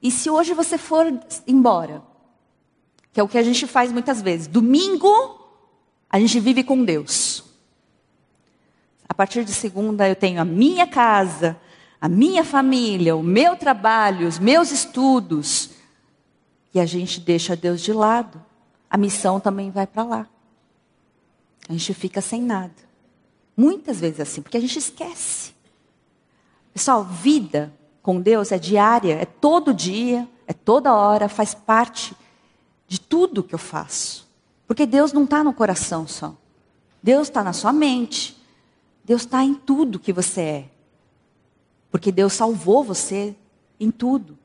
E 0.00 0.12
se 0.12 0.30
hoje 0.30 0.54
você 0.54 0.78
for 0.78 1.06
embora, 1.48 2.00
que 3.12 3.18
é 3.18 3.24
o 3.24 3.28
que 3.28 3.38
a 3.38 3.42
gente 3.42 3.66
faz 3.66 3.90
muitas 3.90 4.22
vezes, 4.22 4.46
domingo 4.46 5.10
a 6.08 6.20
gente 6.20 6.38
vive 6.38 6.62
com 6.62 6.84
Deus. 6.84 7.45
A 9.16 9.24
partir 9.24 9.46
de 9.46 9.54
segunda 9.54 10.06
eu 10.06 10.14
tenho 10.14 10.42
a 10.42 10.44
minha 10.44 10.86
casa, 10.86 11.58
a 11.98 12.06
minha 12.06 12.44
família, 12.44 13.16
o 13.16 13.22
meu 13.22 13.56
trabalho, 13.56 14.28
os 14.28 14.38
meus 14.38 14.70
estudos. 14.70 15.70
E 16.74 16.78
a 16.78 16.84
gente 16.84 17.18
deixa 17.18 17.56
Deus 17.56 17.80
de 17.80 17.94
lado. 17.94 18.44
A 18.90 18.98
missão 18.98 19.40
também 19.40 19.70
vai 19.70 19.86
para 19.86 20.02
lá. 20.02 20.26
A 21.66 21.72
gente 21.72 21.94
fica 21.94 22.20
sem 22.20 22.42
nada. 22.42 22.74
Muitas 23.56 24.00
vezes 24.00 24.20
assim, 24.20 24.42
porque 24.42 24.58
a 24.58 24.60
gente 24.60 24.78
esquece. 24.78 25.54
Pessoal, 26.74 27.02
vida 27.02 27.72
com 28.02 28.20
Deus 28.20 28.52
é 28.52 28.58
diária, 28.58 29.14
é 29.14 29.24
todo 29.24 29.72
dia, 29.72 30.28
é 30.46 30.52
toda 30.52 30.92
hora, 30.92 31.26
faz 31.26 31.54
parte 31.54 32.14
de 32.86 33.00
tudo 33.00 33.42
que 33.42 33.54
eu 33.54 33.58
faço. 33.58 34.28
Porque 34.66 34.84
Deus 34.84 35.10
não 35.10 35.24
está 35.24 35.42
no 35.42 35.54
coração 35.54 36.06
só. 36.06 36.36
Deus 37.02 37.28
está 37.28 37.42
na 37.42 37.54
sua 37.54 37.72
mente, 37.72 38.35
Deus 39.06 39.22
está 39.22 39.44
em 39.44 39.54
tudo 39.54 40.00
que 40.00 40.12
você 40.12 40.40
é. 40.40 40.64
Porque 41.92 42.10
Deus 42.10 42.32
salvou 42.32 42.82
você 42.82 43.36
em 43.78 43.88
tudo. 43.88 44.36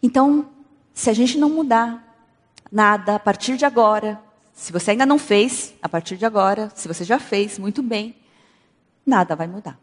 Então, 0.00 0.48
se 0.94 1.10
a 1.10 1.12
gente 1.12 1.36
não 1.36 1.50
mudar 1.50 2.16
nada 2.70 3.16
a 3.16 3.18
partir 3.18 3.56
de 3.56 3.64
agora, 3.64 4.22
se 4.52 4.72
você 4.72 4.92
ainda 4.92 5.04
não 5.04 5.18
fez, 5.18 5.74
a 5.82 5.88
partir 5.88 6.16
de 6.16 6.24
agora, 6.24 6.70
se 6.76 6.86
você 6.86 7.02
já 7.02 7.18
fez, 7.18 7.58
muito 7.58 7.82
bem, 7.82 8.14
nada 9.04 9.34
vai 9.34 9.48
mudar. 9.48 9.76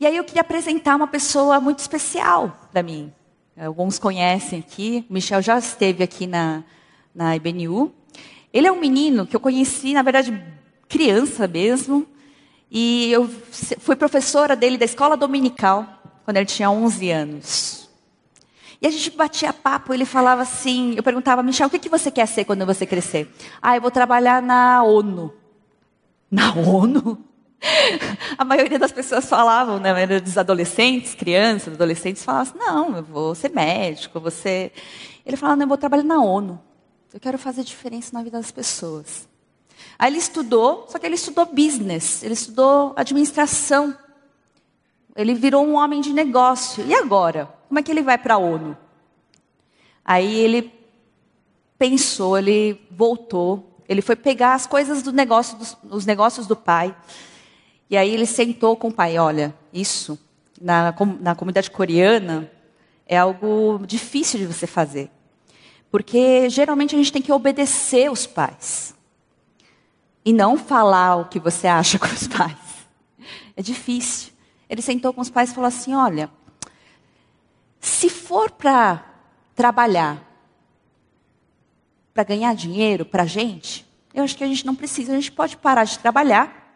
E 0.00 0.06
aí 0.06 0.16
eu 0.16 0.24
queria 0.24 0.40
apresentar 0.40 0.96
uma 0.96 1.06
pessoa 1.06 1.60
muito 1.60 1.78
especial 1.78 2.68
para 2.72 2.82
mim. 2.82 3.12
Alguns 3.56 3.96
conhecem 3.96 4.58
aqui, 4.58 5.06
o 5.08 5.12
Michel 5.12 5.40
já 5.40 5.56
esteve 5.56 6.02
aqui 6.02 6.26
na, 6.26 6.64
na 7.14 7.36
IBNU. 7.36 7.94
Ele 8.52 8.66
é 8.66 8.72
um 8.72 8.80
menino 8.80 9.24
que 9.24 9.36
eu 9.36 9.40
conheci, 9.40 9.94
na 9.94 10.02
verdade, 10.02 10.55
criança 10.88 11.46
mesmo. 11.46 12.06
E 12.70 13.10
eu 13.12 13.28
fui 13.78 13.96
professora 13.96 14.56
dele 14.56 14.76
da 14.76 14.84
escola 14.84 15.16
dominical, 15.16 15.86
quando 16.24 16.36
ele 16.38 16.46
tinha 16.46 16.70
11 16.70 17.10
anos. 17.10 17.88
E 18.80 18.86
a 18.86 18.90
gente 18.90 19.10
batia 19.10 19.52
papo, 19.52 19.94
ele 19.94 20.04
falava 20.04 20.42
assim, 20.42 20.94
eu 20.96 21.02
perguntava, 21.02 21.42
Michel, 21.42 21.68
o 21.68 21.70
que, 21.70 21.78
que 21.78 21.88
você 21.88 22.10
quer 22.10 22.26
ser 22.26 22.44
quando 22.44 22.66
você 22.66 22.84
crescer? 22.84 23.32
Ah, 23.62 23.76
eu 23.76 23.80
vou 23.80 23.90
trabalhar 23.90 24.42
na 24.42 24.82
ONU. 24.82 25.32
Na 26.30 26.52
ONU? 26.54 27.24
A 28.36 28.44
maioria 28.44 28.78
das 28.78 28.92
pessoas 28.92 29.26
falavam, 29.26 29.78
né, 29.80 30.20
dos 30.20 30.36
adolescentes, 30.36 31.14
crianças, 31.14 31.74
adolescentes, 31.74 32.22
falavam 32.22 32.42
assim, 32.42 32.58
não, 32.58 32.96
eu 32.96 33.02
vou 33.02 33.34
ser 33.34 33.50
médico, 33.50 34.20
você. 34.20 34.70
Ele 35.24 35.36
falava, 35.36 35.56
não, 35.56 35.64
eu 35.64 35.68
vou 35.68 35.78
trabalhar 35.78 36.04
na 36.04 36.20
ONU. 36.20 36.60
Eu 37.14 37.20
quero 37.20 37.38
fazer 37.38 37.64
diferença 37.64 38.10
na 38.12 38.22
vida 38.22 38.36
das 38.36 38.50
pessoas. 38.50 39.26
Aí 39.98 40.10
ele 40.10 40.18
estudou, 40.18 40.86
só 40.88 40.98
que 40.98 41.06
ele 41.06 41.14
estudou 41.14 41.46
business, 41.46 42.22
ele 42.22 42.34
estudou 42.34 42.92
administração. 42.96 43.96
Ele 45.14 45.34
virou 45.34 45.66
um 45.66 45.74
homem 45.74 46.00
de 46.00 46.12
negócio. 46.12 46.84
E 46.86 46.94
agora? 46.94 47.56
como 47.68 47.78
é 47.78 47.82
que 47.82 47.90
ele 47.90 48.02
vai 48.02 48.16
para 48.16 48.34
a 48.34 48.38
ONU? 48.38 48.76
Aí 50.04 50.36
ele 50.36 50.72
pensou, 51.78 52.38
ele 52.38 52.80
voltou, 52.90 53.82
ele 53.88 54.00
foi 54.00 54.16
pegar 54.16 54.54
as 54.54 54.66
coisas 54.66 55.02
do 55.02 55.12
negócio, 55.12 55.58
dos, 55.58 55.76
os 55.90 56.06
negócios 56.06 56.46
do 56.46 56.56
pai. 56.56 56.94
E 57.90 57.96
aí 57.96 58.12
ele 58.12 58.26
sentou 58.26 58.76
com 58.76 58.88
o 58.88 58.92
pai, 58.92 59.18
olha, 59.18 59.54
isso 59.72 60.18
na, 60.60 60.94
na 61.20 61.34
comunidade 61.34 61.70
coreana 61.70 62.50
é 63.06 63.16
algo 63.16 63.80
difícil 63.86 64.38
de 64.38 64.46
você 64.46 64.66
fazer. 64.66 65.10
Porque 65.90 66.48
geralmente 66.48 66.94
a 66.94 66.98
gente 66.98 67.12
tem 67.12 67.22
que 67.22 67.32
obedecer 67.32 68.10
os 68.10 68.26
pais. 68.26 68.94
E 70.26 70.32
não 70.32 70.58
falar 70.58 71.14
o 71.14 71.26
que 71.26 71.38
você 71.38 71.68
acha 71.68 71.96
com 72.00 72.06
os 72.06 72.26
pais. 72.26 72.58
É 73.56 73.62
difícil. 73.62 74.32
Ele 74.68 74.82
sentou 74.82 75.12
com 75.12 75.20
os 75.20 75.30
pais 75.30 75.50
e 75.50 75.54
falou 75.54 75.68
assim: 75.68 75.94
olha, 75.94 76.28
se 77.80 78.10
for 78.10 78.50
para 78.50 79.04
trabalhar, 79.54 80.20
para 82.12 82.24
ganhar 82.24 82.54
dinheiro 82.56 83.04
para 83.06 83.22
a 83.22 83.26
gente, 83.26 83.86
eu 84.12 84.24
acho 84.24 84.36
que 84.36 84.42
a 84.42 84.48
gente 84.48 84.66
não 84.66 84.74
precisa, 84.74 85.12
a 85.12 85.14
gente 85.14 85.30
pode 85.30 85.56
parar 85.56 85.84
de 85.84 85.98
trabalhar 86.00 86.74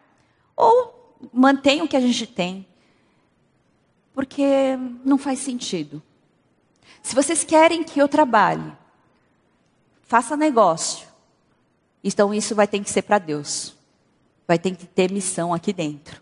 ou 0.55 1.17
mantém 1.33 1.81
o 1.81 1.87
que 1.87 1.97
a 1.97 1.99
gente 1.99 2.25
tem, 2.25 2.65
porque 4.13 4.77
não 5.03 5.17
faz 5.17 5.39
sentido. 5.39 6.01
Se 7.01 7.13
vocês 7.13 7.43
querem 7.43 7.83
que 7.83 7.99
eu 7.99 8.07
trabalhe, 8.07 8.71
faça 10.03 10.37
negócio, 10.37 11.10
então 12.03 12.33
isso 12.33 12.55
vai 12.55 12.67
ter 12.67 12.79
que 12.79 12.89
ser 12.89 13.01
para 13.03 13.19
Deus, 13.19 13.75
vai 14.47 14.57
ter 14.57 14.75
que 14.75 14.85
ter 14.85 15.11
missão 15.11 15.53
aqui 15.53 15.71
dentro. 15.71 16.21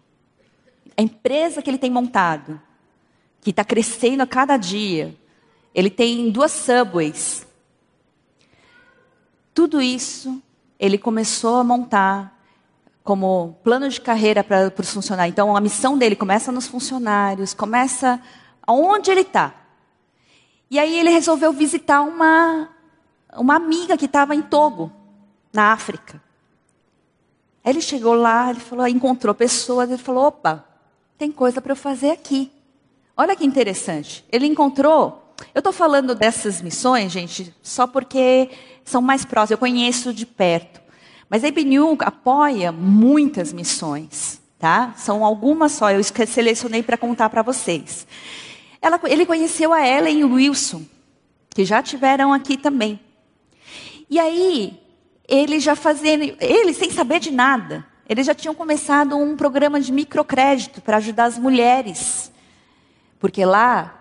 A 0.98 1.02
empresa 1.02 1.62
que 1.62 1.70
ele 1.70 1.78
tem 1.78 1.90
montado, 1.90 2.60
que 3.42 3.52
está 3.52 3.64
crescendo 3.64 4.22
a 4.22 4.28
cada 4.28 4.58
dia. 4.58 5.16
Ele 5.74 5.90
tem 5.90 6.30
duas 6.30 6.52
subways. 6.52 7.48
Tudo 9.54 9.82
isso 9.82 10.42
ele 10.80 10.98
começou 10.98 11.58
a 11.58 11.64
montar 11.64 12.38
como 13.04 13.58
plano 13.64 13.90
de 13.90 14.00
carreira 14.00 14.44
para 14.44 14.72
os 14.78 14.94
funcionários. 14.94 15.34
Então, 15.34 15.56
a 15.56 15.62
missão 15.62 15.98
dele 15.98 16.16
começa 16.16 16.52
nos 16.52 16.68
funcionários, 16.68 17.54
começa 17.54 18.22
aonde 18.66 19.10
ele 19.10 19.22
está. 19.22 19.54
E 20.70 20.78
aí 20.78 21.00
ele 21.00 21.10
resolveu 21.10 21.52
visitar 21.52 22.02
uma, 22.02 22.70
uma 23.36 23.56
amiga 23.56 23.98
que 23.98 24.06
estava 24.06 24.36
em 24.36 24.42
Togo, 24.42 24.92
na 25.54 25.74
África. 25.74 26.22
Ele 27.64 27.82
chegou 27.82 28.14
lá, 28.14 28.50
ele 28.50 28.60
falou, 28.60 28.88
encontrou 28.88 29.36
pessoas, 29.36 29.90
ele 29.90 30.02
falou, 30.02 30.28
opa, 30.28 30.66
tem 31.18 31.32
coisa 31.32 31.62
para 31.62 31.74
eu 31.74 31.76
fazer 31.76 32.12
aqui. 32.12 32.52
Olha 33.16 33.36
que 33.36 33.46
interessante. 33.46 34.24
Ele 34.32 34.48
encontrou. 34.48 35.36
Eu 35.54 35.60
estou 35.60 35.74
falando 35.74 36.16
dessas 36.16 36.62
missões, 36.62 37.12
gente, 37.12 37.54
só 37.62 37.86
porque 37.86 38.50
são 38.84 39.02
mais 39.02 39.26
próximas. 39.26 39.52
Eu 39.52 39.58
conheço 39.58 40.14
de 40.14 40.26
perto. 40.26 40.82
Mas 41.30 41.44
a 41.44 41.48
IBNU 41.48 41.98
apoia 42.00 42.72
muitas 42.72 43.54
missões, 43.54 44.42
tá? 44.58 44.94
São 44.98 45.24
algumas 45.24 45.74
só. 45.74 45.92
Eu 45.92 46.02
selecionei 46.04 46.82
para 46.82 46.98
contar 46.98 47.30
para 47.30 47.42
vocês. 47.42 48.08
Ela, 48.82 49.00
ele 49.04 49.26
conheceu 49.26 49.74
a 49.74 49.86
Ellen 49.86 50.24
Wilson, 50.24 50.84
que 51.50 51.66
já 51.66 51.84
tiveram 51.84 52.34
aqui 52.34 52.58
também. 52.58 53.00
E 54.10 54.18
aí, 54.18 54.79
ele 55.30 55.60
já 55.60 55.76
fazendo, 55.76 56.36
ele 56.40 56.74
sem 56.74 56.90
saber 56.90 57.20
de 57.20 57.32
nada, 57.32 57.86
eles 58.08 58.26
já 58.26 58.34
tinham 58.34 58.56
começado 58.56 59.16
um 59.16 59.38
programa 59.38 59.80
de 59.80 59.92
microcrédito 59.92 60.82
para 60.82 60.98
ajudar 60.98 61.26
as 61.26 61.38
mulheres 61.38 62.32
porque 63.20 63.44
lá 63.44 63.96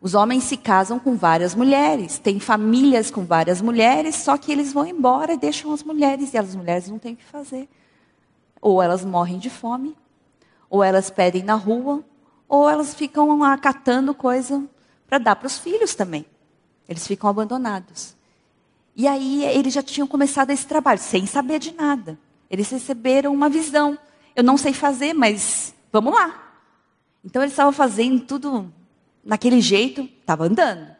os 0.00 0.14
homens 0.14 0.44
se 0.44 0.56
casam 0.56 0.98
com 0.98 1.16
várias 1.16 1.54
mulheres, 1.54 2.18
tem 2.18 2.38
famílias 2.38 3.10
com 3.10 3.24
várias 3.24 3.60
mulheres, 3.60 4.14
só 4.14 4.36
que 4.36 4.52
eles 4.52 4.72
vão 4.72 4.86
embora 4.86 5.32
e 5.32 5.38
deixam 5.38 5.72
as 5.72 5.82
mulheres, 5.82 6.32
e 6.32 6.38
as 6.38 6.54
mulheres 6.54 6.88
não 6.88 6.98
têm 6.98 7.14
o 7.14 7.16
que 7.16 7.24
fazer. 7.24 7.68
Ou 8.60 8.80
elas 8.80 9.04
morrem 9.04 9.38
de 9.38 9.50
fome, 9.50 9.96
ou 10.70 10.84
elas 10.84 11.10
pedem 11.10 11.42
na 11.42 11.54
rua, 11.54 12.04
ou 12.48 12.68
elas 12.68 12.94
ficam 12.94 13.42
acatando 13.42 14.14
coisa 14.14 14.62
para 15.08 15.18
dar 15.18 15.34
para 15.34 15.46
os 15.46 15.58
filhos 15.58 15.94
também. 15.94 16.24
Eles 16.88 17.06
ficam 17.06 17.28
abandonados. 17.28 18.14
E 18.98 19.06
aí 19.06 19.44
eles 19.44 19.72
já 19.72 19.82
tinham 19.82 20.08
começado 20.08 20.50
esse 20.50 20.66
trabalho, 20.66 20.98
sem 20.98 21.24
saber 21.24 21.60
de 21.60 21.72
nada. 21.72 22.18
Eles 22.50 22.68
receberam 22.68 23.32
uma 23.32 23.48
visão. 23.48 23.96
Eu 24.34 24.42
não 24.42 24.56
sei 24.56 24.72
fazer, 24.72 25.14
mas 25.14 25.72
vamos 25.92 26.12
lá. 26.12 26.56
Então 27.24 27.40
eles 27.40 27.52
estavam 27.52 27.72
fazendo 27.72 28.20
tudo 28.22 28.74
naquele 29.24 29.60
jeito, 29.60 30.00
estava 30.00 30.46
andando. 30.46 30.96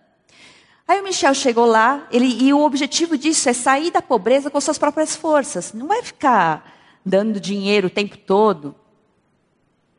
Aí 0.86 1.00
o 1.00 1.02
Michel 1.02 1.34
chegou 1.34 1.66
lá, 1.66 2.06
ele, 2.12 2.26
e 2.40 2.52
o 2.52 2.60
objetivo 2.60 3.18
disso 3.18 3.48
é 3.48 3.52
sair 3.52 3.90
da 3.90 4.00
pobreza 4.00 4.48
com 4.48 4.60
suas 4.60 4.78
próprias 4.78 5.16
forças. 5.16 5.72
Não 5.72 5.88
vai 5.88 6.00
ficar 6.00 6.72
dando 7.04 7.40
dinheiro 7.40 7.88
o 7.88 7.90
tempo 7.90 8.16
todo, 8.16 8.76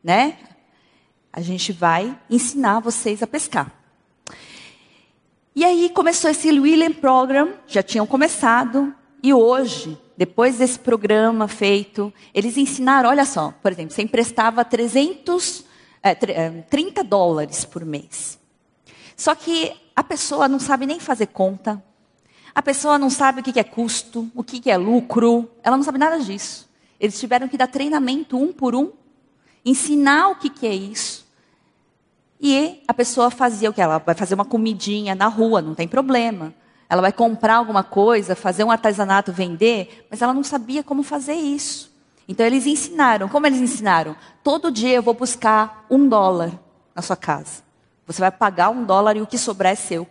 né? 0.02 0.38
A 1.30 1.42
gente 1.42 1.70
vai 1.70 2.18
ensinar 2.30 2.80
vocês 2.80 3.22
a 3.22 3.26
pescar. 3.26 3.70
E 5.54 5.64
aí 5.64 5.90
começou 5.90 6.30
esse 6.30 6.48
William 6.48 6.92
Program, 6.92 7.54
já 7.66 7.82
tinham 7.82 8.06
começado, 8.06 8.94
e 9.20 9.34
hoje, 9.34 9.98
depois 10.16 10.58
desse 10.58 10.78
programa 10.78 11.48
feito, 11.48 12.12
eles 12.32 12.56
ensinaram, 12.56 13.10
olha 13.10 13.24
só, 13.24 13.52
por 13.60 13.72
exemplo, 13.72 13.92
você 13.92 14.02
emprestava 14.02 14.64
300 14.64 15.64
é, 16.02 16.14
30 16.14 17.00
é, 17.00 17.04
dólares 17.04 17.64
por 17.64 17.84
mês. 17.84 18.38
Só 19.16 19.34
que 19.34 19.72
a 19.94 20.04
pessoa 20.04 20.46
não 20.46 20.60
sabe 20.60 20.86
nem 20.86 21.00
fazer 21.00 21.26
conta, 21.26 21.82
a 22.54 22.62
pessoa 22.62 22.96
não 22.96 23.10
sabe 23.10 23.40
o 23.40 23.42
que 23.42 23.58
é 23.58 23.64
custo, 23.64 24.30
o 24.34 24.44
que 24.44 24.70
é 24.70 24.76
lucro, 24.76 25.50
ela 25.64 25.76
não 25.76 25.84
sabe 25.84 25.98
nada 25.98 26.20
disso. 26.20 26.70
Eles 26.98 27.18
tiveram 27.18 27.48
que 27.48 27.58
dar 27.58 27.66
treinamento 27.66 28.38
um 28.38 28.52
por 28.52 28.74
um, 28.74 28.92
ensinar 29.64 30.28
o 30.28 30.36
que 30.36 30.66
é 30.66 30.74
isso. 30.74 31.19
E 32.40 32.82
a 32.88 32.94
pessoa 32.94 33.30
fazia 33.30 33.68
o 33.68 33.72
que? 33.72 33.82
Ela 33.82 33.98
vai 33.98 34.14
fazer 34.14 34.34
uma 34.34 34.44
comidinha 34.44 35.14
na 35.14 35.26
rua, 35.26 35.60
não 35.60 35.74
tem 35.74 35.86
problema. 35.86 36.54
Ela 36.88 37.02
vai 37.02 37.12
comprar 37.12 37.56
alguma 37.56 37.84
coisa, 37.84 38.34
fazer 38.34 38.64
um 38.64 38.70
artesanato, 38.70 39.32
vender, 39.32 40.06
mas 40.10 40.22
ela 40.22 40.32
não 40.32 40.42
sabia 40.42 40.82
como 40.82 41.02
fazer 41.02 41.34
isso. 41.34 41.94
Então 42.26 42.46
eles 42.46 42.66
ensinaram. 42.66 43.28
Como 43.28 43.46
eles 43.46 43.60
ensinaram? 43.60 44.16
Todo 44.42 44.70
dia 44.70 44.94
eu 44.94 45.02
vou 45.02 45.14
buscar 45.14 45.84
um 45.90 46.08
dólar 46.08 46.52
na 46.94 47.02
sua 47.02 47.16
casa. 47.16 47.62
Você 48.06 48.20
vai 48.20 48.30
pagar 48.30 48.70
um 48.70 48.84
dólar 48.84 49.16
e 49.16 49.20
o 49.20 49.26
que 49.26 49.36
sobrar 49.36 49.72
é 49.72 49.76
seu. 49.76 50.06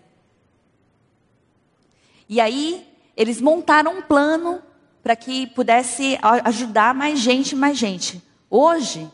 E 2.29 2.39
aí 2.39 2.87
eles 3.17 3.41
montaram 3.41 3.97
um 3.97 4.01
plano 4.01 4.61
para 5.01 5.15
que 5.15 5.47
pudesse 5.47 6.19
ajudar 6.21 6.93
mais 6.93 7.19
gente, 7.19 7.55
mais 7.55 7.77
gente. 7.77 8.23
Hoje, 8.49 9.09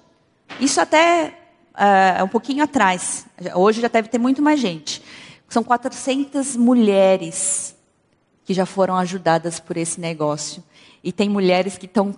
isso 0.60 0.82
até 0.82 1.45
uh, 1.76 2.24
um 2.24 2.28
pouquinho 2.28 2.64
atrás. 2.64 3.26
Hoje 3.54 3.82
já 3.82 3.88
deve 3.88 4.08
ter 4.08 4.18
muito 4.18 4.42
mais 4.42 4.60
gente. 4.60 5.02
São 5.48 5.64
400 5.64 6.56
mulheres 6.56 7.76
que 8.44 8.54
já 8.54 8.66
foram 8.66 8.96
ajudadas 8.96 9.60
por 9.60 9.78
esse 9.78 10.00
negócio. 10.00 10.64
E 11.04 11.12
tem 11.12 11.30
mulheres 11.30 11.78
que 11.78 11.86
estão 11.86 12.16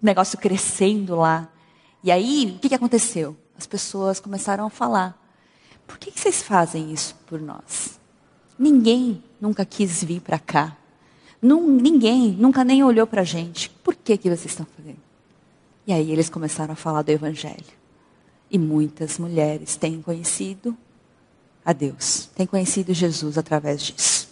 negócio 0.00 0.38
crescendo 0.38 1.16
lá. 1.16 1.48
E 2.02 2.10
aí, 2.10 2.54
o 2.56 2.58
que, 2.58 2.68
que 2.68 2.74
aconteceu? 2.74 3.36
As 3.56 3.66
pessoas 3.66 4.20
começaram 4.20 4.66
a 4.66 4.70
falar: 4.70 5.18
por 5.86 5.98
que, 5.98 6.10
que 6.10 6.20
vocês 6.20 6.42
fazem 6.42 6.92
isso 6.92 7.14
por 7.26 7.40
nós? 7.40 7.98
Ninguém 8.58 9.22
nunca 9.40 9.64
quis 9.64 10.04
vir 10.04 10.20
para 10.20 10.38
cá. 10.38 10.76
Num, 11.40 11.66
ninguém 11.68 12.32
nunca 12.32 12.64
nem 12.64 12.82
olhou 12.84 13.06
para 13.06 13.22
a 13.22 13.24
gente. 13.24 13.68
Por 13.68 13.94
que, 13.94 14.16
que 14.16 14.28
vocês 14.28 14.46
estão 14.46 14.66
fazendo? 14.76 15.02
E 15.86 15.92
aí 15.92 16.10
eles 16.10 16.30
começaram 16.30 16.72
a 16.72 16.76
falar 16.76 17.02
do 17.02 17.10
Evangelho. 17.10 17.83
E 18.54 18.58
muitas 18.58 19.18
mulheres 19.18 19.74
têm 19.74 20.00
conhecido 20.00 20.78
a 21.64 21.72
Deus, 21.72 22.30
têm 22.36 22.46
conhecido 22.46 22.94
Jesus 22.94 23.36
através 23.36 23.82
disso. 23.82 24.28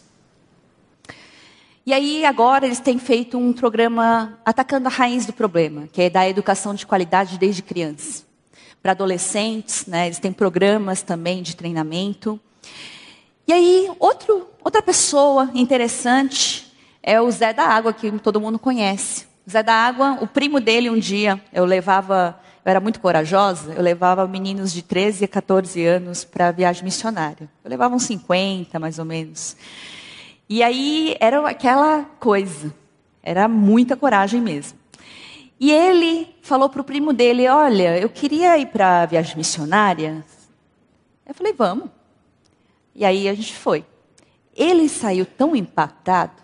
E 1.85 1.93
aí 1.93 2.25
agora 2.25 2.65
eles 2.65 2.79
têm 2.79 3.01
feito 3.01 3.37
um 3.37 3.53
programa 3.53 4.39
atacando 4.45 4.87
a 4.87 4.93
raiz 4.93 5.27
do 5.27 5.33
problema, 5.33 5.89
que 5.93 6.03
é 6.03 6.09
da 6.09 6.29
educação 6.29 6.73
de 6.73 6.87
qualidade 6.87 7.37
desde 7.37 7.63
criança. 7.63 8.23
Para 8.81 8.93
adolescentes, 8.93 9.87
né, 9.87 10.07
eles 10.07 10.21
têm 10.21 10.33
programas 10.33 11.03
também 11.03 11.43
de 11.43 11.57
treinamento. 11.57 12.39
E 13.45 13.53
aí, 13.53 13.91
outro, 13.99 14.47
outra 14.63 14.81
pessoa 14.81 15.51
interessante 15.53 16.73
é 17.03 17.21
o 17.21 17.29
Zé 17.29 17.53
da 17.53 17.65
Água, 17.65 17.93
que 17.93 18.09
todo 18.21 18.41
mundo 18.41 18.57
conhece. 18.57 19.27
O 19.45 19.51
Zé 19.51 19.65
da 19.65 19.75
Água, 19.75 20.19
o 20.21 20.29
primo 20.29 20.61
dele 20.61 20.89
um 20.89 20.99
dia, 21.01 21.43
eu 21.53 21.65
levava, 21.65 22.39
eu 22.65 22.71
era 22.71 22.81
muito 22.81 23.01
corajosa, 23.01 23.73
eu 23.73 23.83
levava 23.83 24.27
meninos 24.29 24.73
de 24.73 24.83
13 24.83 25.25
a 25.25 25.29
14 25.29 25.85
anos 25.85 26.25
para 26.25 26.53
viagem 26.53 26.85
missionária. 26.85 27.51
Eu 27.65 27.69
levava 27.69 27.95
uns 27.95 28.05
50, 28.05 28.79
mais 28.79 29.01
ou 29.01 29.05
menos. 29.05 29.57
E 30.49 30.63
aí 30.63 31.17
era 31.19 31.49
aquela 31.49 32.05
coisa, 32.21 32.73
era 33.21 33.49
muita 33.49 33.97
coragem 33.97 34.41
mesmo. 34.41 34.79
E 35.59 35.73
ele 35.73 36.29
falou 36.43 36.69
para 36.69 36.81
o 36.81 36.85
primo 36.85 37.13
dele: 37.13 37.49
Olha, 37.49 37.99
eu 37.99 38.09
queria 38.09 38.57
ir 38.59 38.67
para 38.67 39.07
viagem 39.07 39.37
missionária. 39.37 40.25
Eu 41.27 41.35
falei: 41.35 41.53
Vamos. 41.53 41.89
E 42.95 43.05
aí 43.05 43.29
a 43.29 43.35
gente 43.35 43.55
foi. 43.55 43.85
Ele 44.55 44.89
saiu 44.89 45.27
tão 45.27 45.57
impactado. 45.57 46.43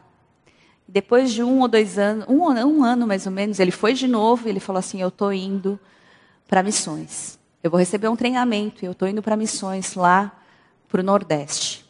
Depois 0.87 1.33
de 1.33 1.43
um 1.43 1.61
ou 1.61 1.69
dois 1.69 1.99
anos, 1.99 2.27
um, 2.29 2.43
um 2.45 2.83
ano 2.83 3.07
mais 3.07 3.27
ou 3.27 3.33
menos, 3.33 3.61
ele 3.61 3.71
foi 3.71 3.93
de 3.93 4.09
novo 4.09 4.49
e 4.49 4.51
ele 4.51 4.61
falou 4.61 4.81
assim: 4.81 5.01
Eu 5.01 5.09
estou 5.09 5.33
indo 5.33 5.79
para 6.49 6.63
missões. 6.63 7.39
Eu 7.63 7.71
vou 7.71 7.79
receber 7.79 8.09
um 8.09 8.17
treinamento 8.17 8.85
e 8.85 8.87
eu 8.87 8.93
estou 8.93 9.07
indo 9.07 9.23
para 9.23 9.37
missões 9.37 9.95
lá 9.95 10.33
para 10.89 11.01
o 11.01 11.05
Nordeste. 11.05 11.87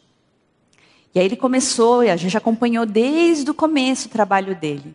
E 1.15 1.19
aí 1.19 1.25
ele 1.25 1.37
começou, 1.37 2.05
e 2.05 2.11
a 2.11 2.17
gente 2.17 2.37
acompanhou 2.37 2.85
desde 2.85 3.51
o 3.51 3.55
começo 3.55 4.09
o 4.09 4.11
trabalho 4.11 4.55
dele. 4.55 4.95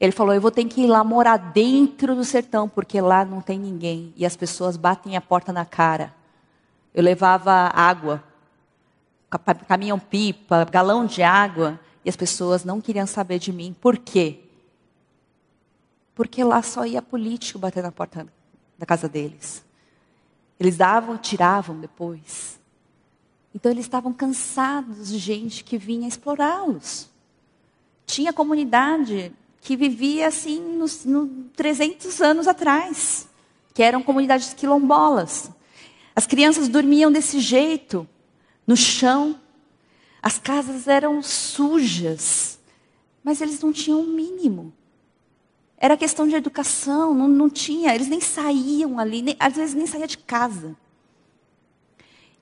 Ele 0.00 0.12
falou: 0.12 0.34
Eu 0.34 0.40
vou 0.40 0.50
ter 0.50 0.64
que 0.64 0.82
ir 0.82 0.86
lá 0.86 1.04
morar 1.04 1.36
dentro 1.36 2.14
do 2.14 2.24
sertão, 2.24 2.68
porque 2.68 3.00
lá 3.00 3.24
não 3.24 3.40
tem 3.40 3.58
ninguém. 3.58 4.12
E 4.16 4.24
as 4.24 4.36
pessoas 4.36 4.76
batem 4.76 5.16
a 5.16 5.20
porta 5.20 5.52
na 5.52 5.64
cara. 5.64 6.14
Eu 6.94 7.02
levava 7.02 7.52
água, 7.52 8.22
caminhão-pipa, 9.68 10.64
galão 10.64 11.06
de 11.06 11.22
água, 11.22 11.78
e 12.04 12.08
as 12.08 12.16
pessoas 12.16 12.64
não 12.64 12.80
queriam 12.80 13.06
saber 13.06 13.38
de 13.38 13.52
mim. 13.52 13.74
Por 13.80 13.98
quê? 13.98 14.40
Porque 16.14 16.42
lá 16.42 16.62
só 16.62 16.84
ia 16.84 17.00
político 17.00 17.58
bater 17.58 17.82
na 17.82 17.92
porta 17.92 18.26
da 18.78 18.86
casa 18.86 19.08
deles. 19.08 19.64
Eles 20.58 20.76
davam, 20.76 21.16
tiravam 21.16 21.80
depois. 21.80 22.60
Então 23.54 23.70
eles 23.70 23.84
estavam 23.84 24.12
cansados 24.12 25.08
de 25.08 25.18
gente 25.18 25.62
que 25.64 25.76
vinha 25.76 26.08
explorá-los. 26.08 27.08
Tinha 28.06 28.32
comunidade 28.32 29.32
que 29.60 29.76
vivia 29.76 30.28
assim 30.28 30.60
nos, 30.76 31.04
no 31.04 31.28
300 31.54 32.20
anos 32.20 32.48
atrás, 32.48 33.28
que 33.72 33.82
eram 33.82 34.02
comunidades 34.02 34.52
quilombolas. 34.54 35.50
As 36.14 36.26
crianças 36.26 36.68
dormiam 36.68 37.10
desse 37.10 37.40
jeito, 37.40 38.06
no 38.66 38.76
chão. 38.76 39.40
As 40.20 40.38
casas 40.38 40.86
eram 40.86 41.22
sujas, 41.22 42.58
mas 43.24 43.40
eles 43.40 43.60
não 43.60 43.72
tinham 43.72 44.00
o 44.00 44.06
mínimo. 44.06 44.72
Era 45.82 45.96
questão 45.96 46.28
de 46.28 46.36
educação, 46.36 47.12
não, 47.12 47.26
não 47.26 47.50
tinha, 47.50 47.92
eles 47.92 48.06
nem 48.06 48.20
saíam 48.20 49.00
ali, 49.00 49.20
nem, 49.20 49.36
às 49.36 49.54
vezes 49.56 49.74
nem 49.74 49.84
saía 49.84 50.06
de 50.06 50.16
casa. 50.16 50.76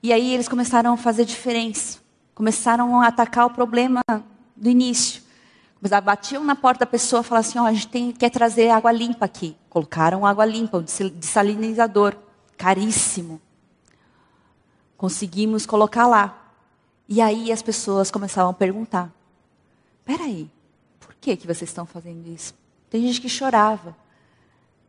E 0.03 0.13
aí 0.13 0.31
eles 0.31 0.47
começaram 0.47 0.93
a 0.93 0.97
fazer 0.97 1.25
diferença. 1.25 1.97
Começaram 2.35 3.01
a 3.01 3.07
atacar 3.07 3.47
o 3.47 3.49
problema 3.49 4.01
do 4.55 4.69
início. 4.69 5.23
Batiam 6.03 6.43
na 6.43 6.55
porta 6.55 6.81
da 6.81 6.91
pessoa 6.91 7.21
e 7.21 7.23
falavam 7.23 7.49
assim, 7.49 7.57
oh, 7.57 7.65
a 7.65 7.73
gente 7.73 7.87
tem, 7.87 8.11
quer 8.11 8.29
trazer 8.29 8.69
água 8.69 8.91
limpa 8.91 9.25
aqui. 9.25 9.57
Colocaram 9.71 10.23
água 10.23 10.45
limpa, 10.45 10.77
um 10.77 10.83
desalinizador, 10.83 12.15
caríssimo. 12.55 13.41
Conseguimos 14.95 15.65
colocar 15.65 16.05
lá. 16.05 16.53
E 17.09 17.19
aí 17.19 17.51
as 17.51 17.63
pessoas 17.63 18.11
começavam 18.11 18.51
a 18.51 18.53
perguntar, 18.53 19.11
peraí, 20.05 20.47
por 20.99 21.15
que, 21.15 21.35
que 21.35 21.47
vocês 21.47 21.71
estão 21.71 21.87
fazendo 21.87 22.27
isso? 22.27 22.60
Tem 22.91 23.01
gente 23.01 23.21
que 23.21 23.29
chorava. 23.29 23.95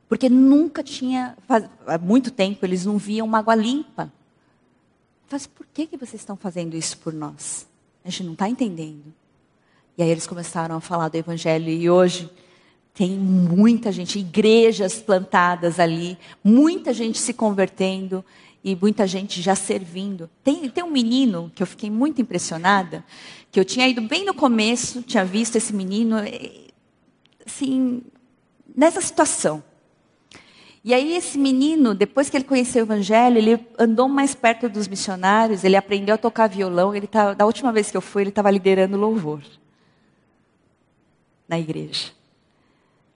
Porque 0.08 0.28
nunca 0.28 0.82
tinha, 0.82 1.34
há 1.86 1.96
muito 1.96 2.30
tempo, 2.30 2.66
eles 2.66 2.84
não 2.84 2.98
viam 2.98 3.26
uma 3.26 3.38
água 3.38 3.54
limpa. 3.54 4.12
Mas 5.30 5.46
por 5.46 5.64
que, 5.72 5.86
que 5.86 5.96
vocês 5.96 6.20
estão 6.20 6.36
fazendo 6.36 6.76
isso 6.76 6.98
por 6.98 7.14
nós? 7.14 7.66
A 8.04 8.10
gente 8.10 8.24
não 8.24 8.32
está 8.34 8.46
entendendo. 8.46 9.14
E 9.96 10.02
aí 10.02 10.10
eles 10.10 10.26
começaram 10.26 10.76
a 10.76 10.80
falar 10.80 11.08
do 11.08 11.16
Evangelho 11.16 11.70
e 11.70 11.88
hoje 11.88 12.28
tem 12.92 13.12
muita 13.12 13.90
gente, 13.90 14.18
igrejas 14.18 15.00
plantadas 15.00 15.80
ali, 15.80 16.18
muita 16.44 16.92
gente 16.92 17.18
se 17.18 17.32
convertendo 17.32 18.22
e 18.62 18.76
muita 18.76 19.06
gente 19.06 19.40
já 19.40 19.54
servindo. 19.54 20.28
Tem, 20.44 20.68
tem 20.68 20.84
um 20.84 20.90
menino 20.90 21.50
que 21.54 21.62
eu 21.62 21.66
fiquei 21.66 21.90
muito 21.90 22.20
impressionada, 22.20 23.02
que 23.50 23.58
eu 23.58 23.64
tinha 23.64 23.88
ido 23.88 24.02
bem 24.02 24.24
no 24.24 24.34
começo, 24.34 25.02
tinha 25.02 25.24
visto 25.24 25.56
esse 25.56 25.72
menino, 25.72 26.16
assim, 27.46 28.02
nessa 28.74 29.00
situação. 29.00 29.62
E 30.84 30.92
aí 30.92 31.14
esse 31.14 31.38
menino, 31.38 31.94
depois 31.94 32.28
que 32.28 32.36
ele 32.36 32.44
conheceu 32.44 32.82
o 32.82 32.86
evangelho, 32.86 33.38
ele 33.38 33.66
andou 33.78 34.08
mais 34.08 34.34
perto 34.34 34.68
dos 34.68 34.88
missionários, 34.88 35.62
ele 35.62 35.76
aprendeu 35.76 36.16
a 36.16 36.18
tocar 36.18 36.48
violão, 36.48 36.94
ele 36.94 37.06
tá, 37.06 37.34
da 37.34 37.46
última 37.46 37.72
vez 37.72 37.90
que 37.90 37.96
eu 37.96 38.00
fui, 38.00 38.22
ele 38.22 38.30
estava 38.30 38.50
liderando 38.50 38.96
louvor 38.96 39.42
na 41.48 41.58
igreja. 41.58 42.10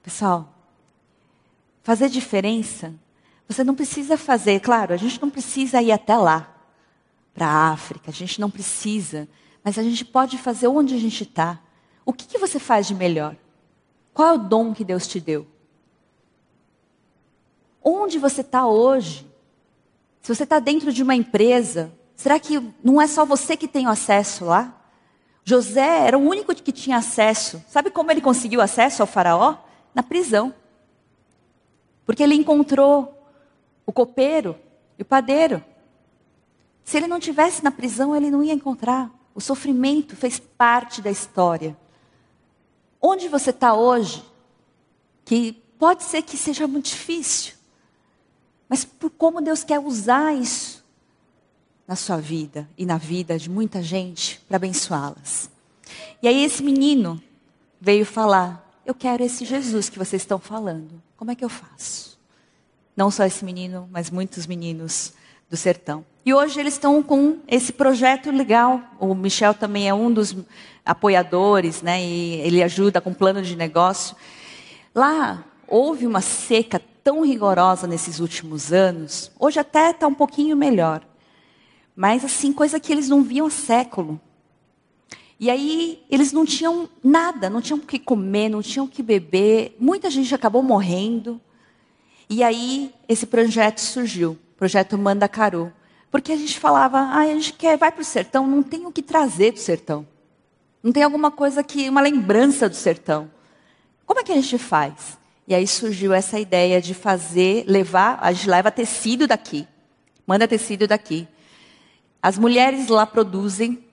Pessoal, 0.02 0.54
fazer 1.82 2.08
diferença, 2.08 2.94
você 3.48 3.64
não 3.64 3.74
precisa 3.74 4.16
fazer, 4.16 4.60
claro, 4.60 4.94
a 4.94 4.96
gente 4.96 5.20
não 5.20 5.30
precisa 5.30 5.82
ir 5.82 5.90
até 5.90 6.16
lá, 6.16 6.52
para 7.34 7.46
a 7.46 7.70
África, 7.70 8.10
a 8.10 8.14
gente 8.14 8.40
não 8.40 8.50
precisa, 8.50 9.28
mas 9.62 9.78
a 9.78 9.82
gente 9.82 10.04
pode 10.04 10.38
fazer 10.38 10.68
onde 10.68 10.94
a 10.94 10.98
gente 10.98 11.24
está. 11.24 11.60
O 12.04 12.12
que, 12.12 12.26
que 12.26 12.38
você 12.38 12.58
faz 12.58 12.86
de 12.86 12.94
melhor? 12.94 13.36
Qual 14.16 14.28
é 14.28 14.32
o 14.32 14.38
dom 14.38 14.72
que 14.72 14.82
Deus 14.82 15.06
te 15.06 15.20
deu? 15.20 15.46
Onde 17.84 18.18
você 18.18 18.40
está 18.40 18.66
hoje? 18.66 19.30
Se 20.22 20.34
você 20.34 20.44
está 20.44 20.58
dentro 20.58 20.90
de 20.90 21.02
uma 21.02 21.14
empresa, 21.14 21.92
será 22.14 22.40
que 22.40 22.58
não 22.82 22.98
é 22.98 23.06
só 23.06 23.26
você 23.26 23.58
que 23.58 23.68
tem 23.68 23.86
acesso 23.86 24.46
lá? 24.46 24.74
José 25.44 26.06
era 26.06 26.16
o 26.16 26.22
único 26.22 26.54
que 26.54 26.72
tinha 26.72 26.96
acesso. 26.96 27.62
Sabe 27.68 27.90
como 27.90 28.10
ele 28.10 28.22
conseguiu 28.22 28.62
acesso 28.62 29.02
ao 29.02 29.06
faraó? 29.06 29.58
Na 29.94 30.02
prisão. 30.02 30.54
Porque 32.06 32.22
ele 32.22 32.36
encontrou 32.36 33.22
o 33.84 33.92
copeiro 33.92 34.58
e 34.98 35.02
o 35.02 35.04
padeiro. 35.04 35.62
Se 36.84 36.96
ele 36.96 37.06
não 37.06 37.20
tivesse 37.20 37.62
na 37.62 37.70
prisão, 37.70 38.16
ele 38.16 38.30
não 38.30 38.42
ia 38.42 38.54
encontrar. 38.54 39.10
O 39.34 39.42
sofrimento 39.42 40.16
fez 40.16 40.38
parte 40.38 41.02
da 41.02 41.10
história. 41.10 41.76
Onde 43.08 43.28
você 43.28 43.50
está 43.50 43.72
hoje, 43.72 44.20
que 45.24 45.52
pode 45.78 46.02
ser 46.02 46.22
que 46.22 46.36
seja 46.36 46.66
muito 46.66 46.86
difícil, 46.86 47.54
mas 48.68 48.84
por 48.84 49.10
como 49.10 49.40
Deus 49.40 49.62
quer 49.62 49.78
usar 49.78 50.34
isso 50.34 50.84
na 51.86 51.94
sua 51.94 52.16
vida 52.16 52.68
e 52.76 52.84
na 52.84 52.98
vida 52.98 53.38
de 53.38 53.48
muita 53.48 53.80
gente 53.80 54.40
para 54.48 54.56
abençoá-las. 54.56 55.48
E 56.20 56.26
aí 56.26 56.42
esse 56.42 56.64
menino 56.64 57.22
veio 57.80 58.04
falar: 58.04 58.68
Eu 58.84 58.92
quero 58.92 59.22
esse 59.22 59.44
Jesus 59.44 59.88
que 59.88 60.00
vocês 60.00 60.22
estão 60.22 60.40
falando. 60.40 61.00
Como 61.16 61.30
é 61.30 61.36
que 61.36 61.44
eu 61.44 61.48
faço? 61.48 62.18
Não 62.96 63.08
só 63.08 63.24
esse 63.24 63.44
menino, 63.44 63.88
mas 63.92 64.10
muitos 64.10 64.48
meninos 64.48 65.12
do 65.48 65.56
sertão. 65.56 66.04
E 66.26 66.34
hoje 66.34 66.58
eles 66.58 66.74
estão 66.74 67.04
com 67.04 67.38
esse 67.46 67.72
projeto 67.72 68.32
legal. 68.32 68.82
O 68.98 69.14
Michel 69.14 69.54
também 69.54 69.88
é 69.88 69.94
um 69.94 70.12
dos 70.12 70.36
apoiadores, 70.84 71.82
né? 71.82 72.02
E 72.02 72.40
ele 72.40 72.64
ajuda 72.64 73.00
com 73.00 73.14
plano 73.14 73.40
de 73.42 73.54
negócio. 73.54 74.16
Lá 74.92 75.44
houve 75.68 76.04
uma 76.04 76.20
seca 76.20 76.82
tão 77.04 77.24
rigorosa 77.24 77.86
nesses 77.86 78.18
últimos 78.18 78.72
anos, 78.72 79.30
hoje 79.38 79.60
até 79.60 79.90
está 79.90 80.08
um 80.08 80.14
pouquinho 80.14 80.56
melhor. 80.56 81.00
Mas 81.94 82.24
assim, 82.24 82.52
coisa 82.52 82.80
que 82.80 82.90
eles 82.90 83.08
não 83.08 83.22
viam 83.22 83.46
há 83.46 83.50
século. 83.50 84.20
E 85.38 85.48
aí 85.48 86.02
eles 86.10 86.32
não 86.32 86.44
tinham 86.44 86.88
nada, 87.04 87.48
não 87.48 87.62
tinham 87.62 87.78
o 87.78 87.82
que 87.82 88.00
comer, 88.00 88.48
não 88.48 88.62
tinham 88.62 88.86
o 88.86 88.88
que 88.88 89.00
beber. 89.00 89.76
Muita 89.78 90.10
gente 90.10 90.34
acabou 90.34 90.64
morrendo. 90.64 91.40
E 92.28 92.42
aí 92.42 92.92
esse 93.08 93.26
projeto 93.26 93.78
surgiu, 93.78 94.32
o 94.32 94.58
projeto 94.58 94.98
Manda 94.98 95.28
Caru. 95.28 95.72
Porque 96.10 96.32
a 96.32 96.36
gente 96.36 96.58
falava, 96.58 96.98
ah, 96.98 97.20
a 97.20 97.26
gente 97.26 97.52
quer, 97.52 97.76
vai 97.76 97.92
para 97.92 98.02
o 98.02 98.04
sertão, 98.04 98.46
não 98.46 98.62
tem 98.62 98.86
o 98.86 98.92
que 98.92 99.02
trazer 99.02 99.52
do 99.52 99.58
sertão. 99.58 100.06
Não 100.82 100.92
tem 100.92 101.02
alguma 101.02 101.30
coisa 101.30 101.62
que, 101.62 101.88
uma 101.88 102.00
lembrança 102.00 102.68
do 102.68 102.76
sertão. 102.76 103.30
Como 104.04 104.20
é 104.20 104.22
que 104.22 104.32
a 104.32 104.36
gente 104.36 104.56
faz? 104.56 105.18
E 105.48 105.54
aí 105.54 105.66
surgiu 105.66 106.12
essa 106.12 106.38
ideia 106.38 106.80
de 106.80 106.94
fazer, 106.94 107.64
levar, 107.66 108.18
a 108.20 108.32
gente 108.32 108.48
leva 108.48 108.70
tecido 108.70 109.26
daqui, 109.26 109.66
manda 110.26 110.46
tecido 110.46 110.86
daqui. 110.86 111.26
As 112.22 112.38
mulheres 112.38 112.88
lá 112.88 113.06
produzem 113.06 113.84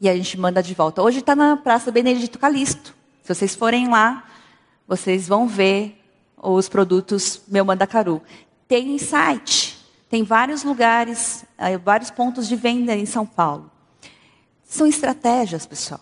e 0.00 0.08
a 0.08 0.14
gente 0.14 0.38
manda 0.38 0.62
de 0.62 0.74
volta. 0.74 1.02
Hoje 1.02 1.20
está 1.20 1.34
na 1.34 1.56
Praça 1.56 1.90
Benedito 1.90 2.38
Calixto. 2.38 2.94
Se 3.22 3.34
vocês 3.34 3.54
forem 3.54 3.88
lá, 3.88 4.24
vocês 4.86 5.28
vão 5.28 5.46
ver 5.46 5.98
os 6.36 6.68
produtos 6.68 7.42
Meu 7.48 7.64
Mandacaru. 7.64 8.22
Tem 8.66 8.96
site, 8.98 9.77
tem 10.08 10.22
vários 10.22 10.62
lugares, 10.62 11.44
eh, 11.58 11.76
vários 11.76 12.10
pontos 12.10 12.48
de 12.48 12.56
venda 12.56 12.94
em 12.94 13.04
São 13.04 13.26
Paulo. 13.26 13.70
São 14.64 14.86
estratégias, 14.86 15.66
pessoal. 15.66 16.00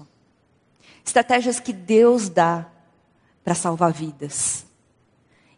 Estratégias 1.04 1.58
que 1.58 1.72
Deus 1.72 2.28
dá 2.28 2.66
para 3.44 3.54
salvar 3.54 3.92
vidas. 3.92 4.66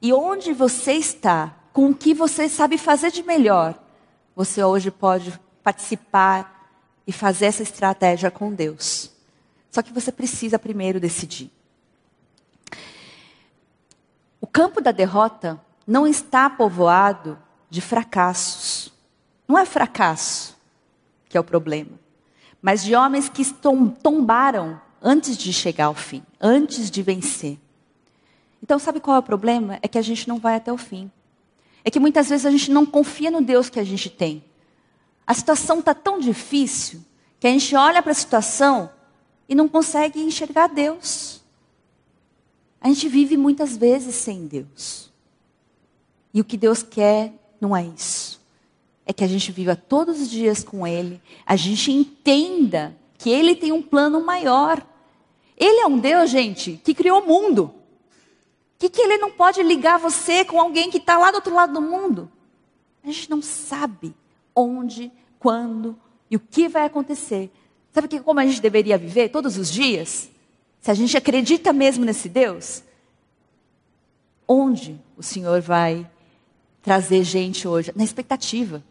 E 0.01 0.13
onde 0.13 0.53
você 0.53 0.93
está, 0.93 1.55
com 1.73 1.91
o 1.91 1.95
que 1.95 2.15
você 2.15 2.49
sabe 2.49 2.79
fazer 2.79 3.11
de 3.11 3.23
melhor, 3.23 3.79
você 4.35 4.63
hoje 4.63 4.91
pode 4.91 5.39
participar 5.63 6.71
e 7.07 7.13
fazer 7.13 7.47
essa 7.47 7.63
estratégia 7.63 8.31
com 8.31 8.53
Deus. 8.53 9.11
Só 9.71 9.83
que 9.83 9.93
você 9.93 10.13
precisa 10.13 10.59
primeiro 10.59 11.01
decidir. 11.01 11.51
O 14.41 14.47
campo 14.47 14.81
da 14.81 14.93
derrota 14.93 15.61
não 15.87 16.07
está 16.07 16.49
povoado 16.49 17.39
de 17.71 17.81
fracassos. 17.81 18.93
Não 19.47 19.59
é 19.59 19.65
fracasso 19.65 20.57
que 21.29 21.37
é 21.37 21.41
o 21.41 21.45
problema. 21.45 21.99
mas 22.61 22.83
de 22.83 22.95
homens 22.95 23.29
que 23.29 23.45
tombaram 24.03 24.81
antes 25.01 25.37
de 25.37 25.53
chegar 25.53 25.87
ao 25.87 25.95
fim, 25.95 26.25
antes 26.41 26.91
de 26.91 27.03
vencer. 27.03 27.57
Então, 28.61 28.81
sabe 28.81 28.99
qual 28.99 29.17
é 29.17 29.21
o 29.21 29.23
problema? 29.23 29.79
É 29.81 29.87
que 29.87 29.97
a 29.97 30.03
gente 30.03 30.27
não 30.27 30.39
vai 30.39 30.57
até 30.57 30.73
o 30.73 30.77
fim. 30.77 31.09
É 31.85 31.91
que 31.91 32.01
muitas 32.01 32.29
vezes 32.29 32.45
a 32.45 32.51
gente 32.51 32.73
não 32.73 32.85
confia 32.85 33.31
no 33.31 33.41
Deus 33.41 33.71
que 33.71 33.79
a 33.79 33.85
gente 33.85 34.11
tem. 34.11 34.43
A 35.25 35.33
situação 35.35 35.79
está 35.79 35.95
tão 35.95 36.19
difícil 36.19 37.01
que 37.39 37.47
a 37.47 37.51
gente 37.51 37.77
olha 37.77 38.03
para 38.03 38.11
a 38.11 38.15
situação 38.15 38.91
e 39.49 39.55
não 39.55 39.69
consegue 39.69 40.21
enxergar 40.21 40.67
Deus. 40.67 41.45
A 42.81 42.89
gente 42.89 43.09
vive 43.09 43.37
muitas 43.37 43.77
vezes 43.77 44.17
sem 44.17 44.47
Deus. 44.47 45.13
E 46.35 46.41
o 46.41 46.45
que 46.45 46.57
Deus 46.57 46.83
quer 46.83 47.33
não 47.61 47.77
é 47.77 47.85
isso. 47.85 48.41
É 49.05 49.13
que 49.13 49.25
a 49.25 49.27
gente 49.27 49.51
viva 49.53 49.75
todos 49.75 50.21
os 50.21 50.31
dias 50.31 50.63
com 50.63 50.87
Ele, 50.87 51.21
a 51.47 51.57
gente 51.57 51.91
entenda 51.91 52.97
que 53.17 53.31
Ele 53.31 53.55
tem 53.55 53.73
um 53.73 53.83
plano 53.83 54.25
maior. 54.25 54.85
Ele 55.57 55.81
é 55.81 55.87
um 55.87 55.99
Deus, 55.99 56.31
gente, 56.31 56.81
que 56.85 56.95
criou 56.95 57.23
o 57.23 57.27
mundo. 57.27 57.75
Que, 58.79 58.89
que 58.89 59.01
Ele 59.01 59.19
não 59.19 59.31
pode 59.31 59.63
ligar 59.63 59.99
você 59.99 60.45
com 60.45 60.61
alguém 60.61 60.91
que 60.91 60.99
está 60.99 61.19
lá 61.19 61.31
do 61.31 61.37
outro 61.37 61.55
lado 61.55 61.73
do 61.73 61.81
mundo? 61.81 62.31
A 63.03 63.07
gente 63.07 63.31
não 63.31 63.43
sabe 63.43 64.15
onde, 64.55 65.11
quando 65.39 65.99
e 66.31 66.37
o 66.37 66.41
que 66.41 66.69
vai 66.69 66.85
acontecer. 66.85 67.51
Sabe 67.93 68.09
que 68.09 68.21
como 68.21 68.41
a 68.41 68.47
gente 68.47 68.61
deveria 68.61 68.99
viver 68.99 69.31
todos 69.31 69.57
os 69.57 69.71
dias? 69.71 70.31
Se 70.81 70.91
a 70.91 70.95
gente 70.95 71.17
acredita 71.17 71.73
mesmo 71.73 72.05
nesse 72.05 72.29
Deus, 72.29 72.83
onde 74.47 75.01
o 75.17 75.23
Senhor 75.23 75.61
vai 75.61 76.09
trazer 76.83 77.23
gente 77.25 77.67
hoje? 77.67 77.93
Na 77.95 78.05
expectativa. 78.05 78.83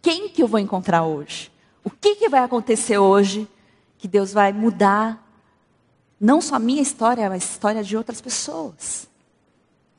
Quem 0.00 0.28
que 0.28 0.42
eu 0.42 0.48
vou 0.48 0.60
encontrar 0.60 1.04
hoje? 1.04 1.50
O 1.82 1.90
que, 1.90 2.16
que 2.16 2.28
vai 2.28 2.40
acontecer 2.42 2.98
hoje 2.98 3.48
que 3.98 4.08
Deus 4.08 4.32
vai 4.32 4.52
mudar 4.52 5.22
não 6.20 6.40
só 6.40 6.56
a 6.56 6.58
minha 6.58 6.82
história, 6.82 7.28
mas 7.28 7.42
a 7.42 7.46
história 7.46 7.82
de 7.82 7.96
outras 7.96 8.20
pessoas? 8.20 9.08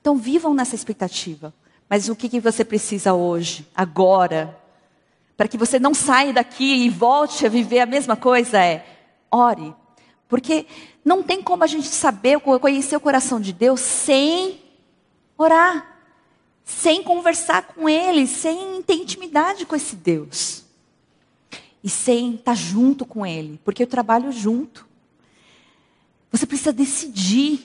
Então 0.01 0.17
vivam 0.17 0.53
nessa 0.53 0.75
expectativa. 0.75 1.53
Mas 1.89 2.09
o 2.09 2.15
que, 2.15 2.29
que 2.29 2.39
você 2.39 2.65
precisa 2.65 3.13
hoje, 3.13 3.67
agora, 3.75 4.57
para 5.37 5.47
que 5.47 5.57
você 5.57 5.79
não 5.79 5.93
saia 5.93 6.33
daqui 6.33 6.85
e 6.85 6.89
volte 6.89 7.45
a 7.45 7.49
viver 7.49 7.79
a 7.79 7.85
mesma 7.85 8.15
coisa 8.15 8.59
é 8.59 8.85
ore. 9.29 9.73
Porque 10.27 10.65
não 11.03 11.21
tem 11.21 11.41
como 11.41 11.63
a 11.63 11.67
gente 11.67 11.87
saber, 11.87 12.39
conhecer 12.39 12.95
o 12.95 12.99
coração 12.99 13.39
de 13.39 13.53
Deus 13.53 13.79
sem 13.81 14.61
orar, 15.37 15.94
sem 16.65 17.03
conversar 17.03 17.67
com 17.67 17.87
Ele, 17.87 18.25
sem 18.25 18.81
ter 18.81 18.95
intimidade 18.95 19.65
com 19.67 19.75
esse 19.75 19.95
Deus. 19.95 20.65
E 21.83 21.89
sem 21.89 22.33
estar 22.33 22.55
junto 22.55 23.05
com 23.05 23.23
Ele, 23.23 23.61
porque 23.63 23.83
eu 23.83 23.87
trabalho 23.87 24.31
junto. 24.31 24.87
Você 26.31 26.47
precisa 26.47 26.73
decidir. 26.73 27.63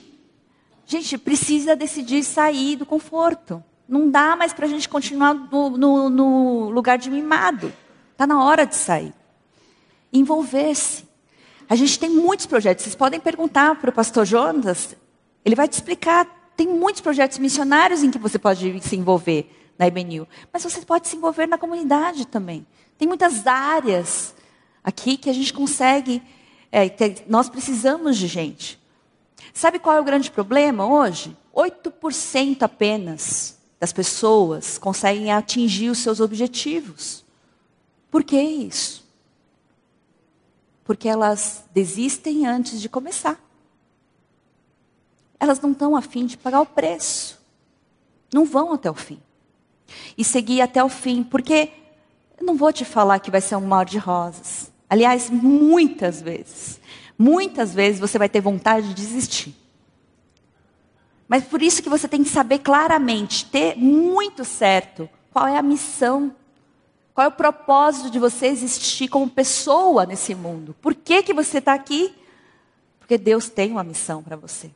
Gente, 0.85 1.17
precisa 1.17 1.75
decidir 1.75 2.23
sair 2.23 2.75
do 2.75 2.85
conforto. 2.85 3.63
Não 3.89 4.09
dá 4.09 4.35
mais 4.35 4.53
para 4.53 4.67
a 4.67 4.69
gente 4.69 4.87
continuar 4.87 5.33
no, 5.33 5.71
no, 5.71 6.09
no 6.09 6.69
lugar 6.69 6.97
de 6.97 7.09
mimado. 7.09 7.73
Está 8.11 8.27
na 8.27 8.43
hora 8.43 8.65
de 8.65 8.75
sair. 8.75 9.13
Envolver-se. 10.13 11.05
A 11.67 11.75
gente 11.75 11.97
tem 11.97 12.09
muitos 12.09 12.45
projetos. 12.45 12.83
Vocês 12.83 12.95
podem 12.95 13.19
perguntar 13.19 13.75
para 13.75 13.89
o 13.89 13.93
pastor 13.93 14.25
Jonas, 14.25 14.95
ele 15.43 15.55
vai 15.55 15.67
te 15.67 15.73
explicar. 15.73 16.40
Tem 16.61 16.67
muitos 16.67 17.01
projetos 17.01 17.39
missionários 17.39 18.03
em 18.03 18.11
que 18.11 18.19
você 18.19 18.37
pode 18.37 18.79
se 18.81 18.95
envolver 18.95 19.49
na 19.79 19.87
IBNU. 19.87 20.27
Mas 20.53 20.61
você 20.61 20.79
pode 20.81 21.07
se 21.07 21.15
envolver 21.15 21.47
na 21.47 21.57
comunidade 21.57 22.27
também. 22.27 22.67
Tem 22.99 23.07
muitas 23.07 23.47
áreas 23.47 24.35
aqui 24.83 25.17
que 25.17 25.27
a 25.27 25.33
gente 25.33 25.51
consegue. 25.51 26.21
É, 26.71 26.85
nós 27.27 27.49
precisamos 27.49 28.15
de 28.15 28.27
gente. 28.27 28.79
Sabe 29.51 29.79
qual 29.79 29.95
é 29.95 29.99
o 29.99 30.03
grande 30.03 30.29
problema 30.29 30.85
hoje? 30.85 31.35
8% 31.51 32.61
apenas 32.61 33.57
das 33.79 33.91
pessoas 33.91 34.77
conseguem 34.77 35.31
atingir 35.31 35.89
os 35.89 35.97
seus 35.97 36.19
objetivos. 36.19 37.25
Por 38.11 38.23
que 38.23 38.39
isso? 38.39 39.03
Porque 40.83 41.09
elas 41.09 41.63
desistem 41.73 42.45
antes 42.45 42.79
de 42.79 42.87
começar. 42.87 43.50
Elas 45.41 45.59
não 45.59 45.71
estão 45.71 45.95
afim 45.95 46.27
de 46.27 46.37
pagar 46.37 46.61
o 46.61 46.67
preço. 46.67 47.41
Não 48.31 48.45
vão 48.45 48.73
até 48.73 48.91
o 48.91 48.93
fim. 48.93 49.19
E 50.15 50.23
seguir 50.23 50.61
até 50.61 50.83
o 50.83 50.87
fim, 50.87 51.23
porque 51.23 51.71
eu 52.39 52.45
não 52.45 52.55
vou 52.55 52.71
te 52.71 52.85
falar 52.85 53.17
que 53.17 53.31
vai 53.31 53.41
ser 53.41 53.55
um 53.55 53.65
mar 53.65 53.83
de 53.83 53.97
rosas. 53.97 54.71
Aliás, 54.87 55.31
muitas 55.31 56.21
vezes, 56.21 56.79
muitas 57.17 57.73
vezes 57.73 57.99
você 57.99 58.19
vai 58.19 58.29
ter 58.29 58.39
vontade 58.39 58.89
de 58.89 58.93
desistir. 58.93 59.55
Mas 61.27 61.43
por 61.43 61.59
isso 61.63 61.81
que 61.81 61.89
você 61.89 62.07
tem 62.07 62.23
que 62.23 62.29
saber 62.29 62.59
claramente, 62.59 63.47
ter 63.47 63.75
muito 63.75 64.45
certo 64.45 65.09
qual 65.33 65.47
é 65.47 65.57
a 65.57 65.63
missão, 65.63 66.35
qual 67.15 67.25
é 67.25 67.27
o 67.29 67.31
propósito 67.31 68.11
de 68.11 68.19
você 68.19 68.45
existir 68.45 69.07
como 69.07 69.27
pessoa 69.27 70.05
nesse 70.05 70.35
mundo. 70.35 70.75
Por 70.79 70.93
que, 70.93 71.23
que 71.23 71.33
você 71.33 71.57
está 71.57 71.73
aqui? 71.73 72.13
Porque 72.99 73.17
Deus 73.17 73.49
tem 73.49 73.71
uma 73.71 73.83
missão 73.83 74.21
para 74.21 74.35
você. 74.35 74.69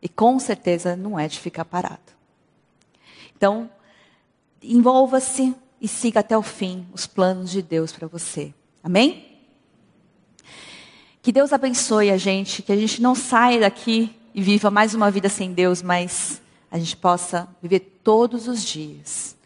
E 0.00 0.08
com 0.08 0.38
certeza 0.38 0.94
não 0.96 1.18
é 1.18 1.26
de 1.26 1.38
ficar 1.38 1.64
parado. 1.64 1.98
Então, 3.36 3.70
envolva-se 4.62 5.54
e 5.80 5.86
siga 5.86 6.20
até 6.20 6.36
o 6.36 6.42
fim 6.42 6.86
os 6.92 7.06
planos 7.06 7.50
de 7.50 7.62
Deus 7.62 7.92
para 7.92 8.06
você. 8.06 8.52
Amém? 8.82 9.26
Que 11.22 11.32
Deus 11.32 11.52
abençoe 11.52 12.10
a 12.10 12.16
gente, 12.16 12.62
que 12.62 12.72
a 12.72 12.76
gente 12.76 13.02
não 13.02 13.14
saia 13.14 13.60
daqui 13.60 14.16
e 14.34 14.42
viva 14.42 14.70
mais 14.70 14.94
uma 14.94 15.10
vida 15.10 15.28
sem 15.28 15.52
Deus, 15.52 15.82
mas 15.82 16.40
a 16.70 16.78
gente 16.78 16.96
possa 16.96 17.48
viver 17.60 18.00
todos 18.02 18.46
os 18.46 18.64
dias 18.64 19.36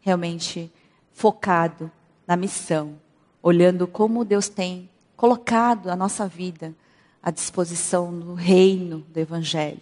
realmente 0.00 0.70
focado 1.12 1.90
na 2.26 2.36
missão, 2.36 2.98
olhando 3.42 3.86
como 3.86 4.24
Deus 4.24 4.48
tem 4.48 4.88
colocado 5.16 5.88
a 5.88 5.96
nossa 5.96 6.26
vida 6.26 6.74
à 7.22 7.30
disposição 7.30 8.18
do 8.18 8.34
reino 8.34 9.06
do 9.08 9.18
Evangelho. 9.18 9.80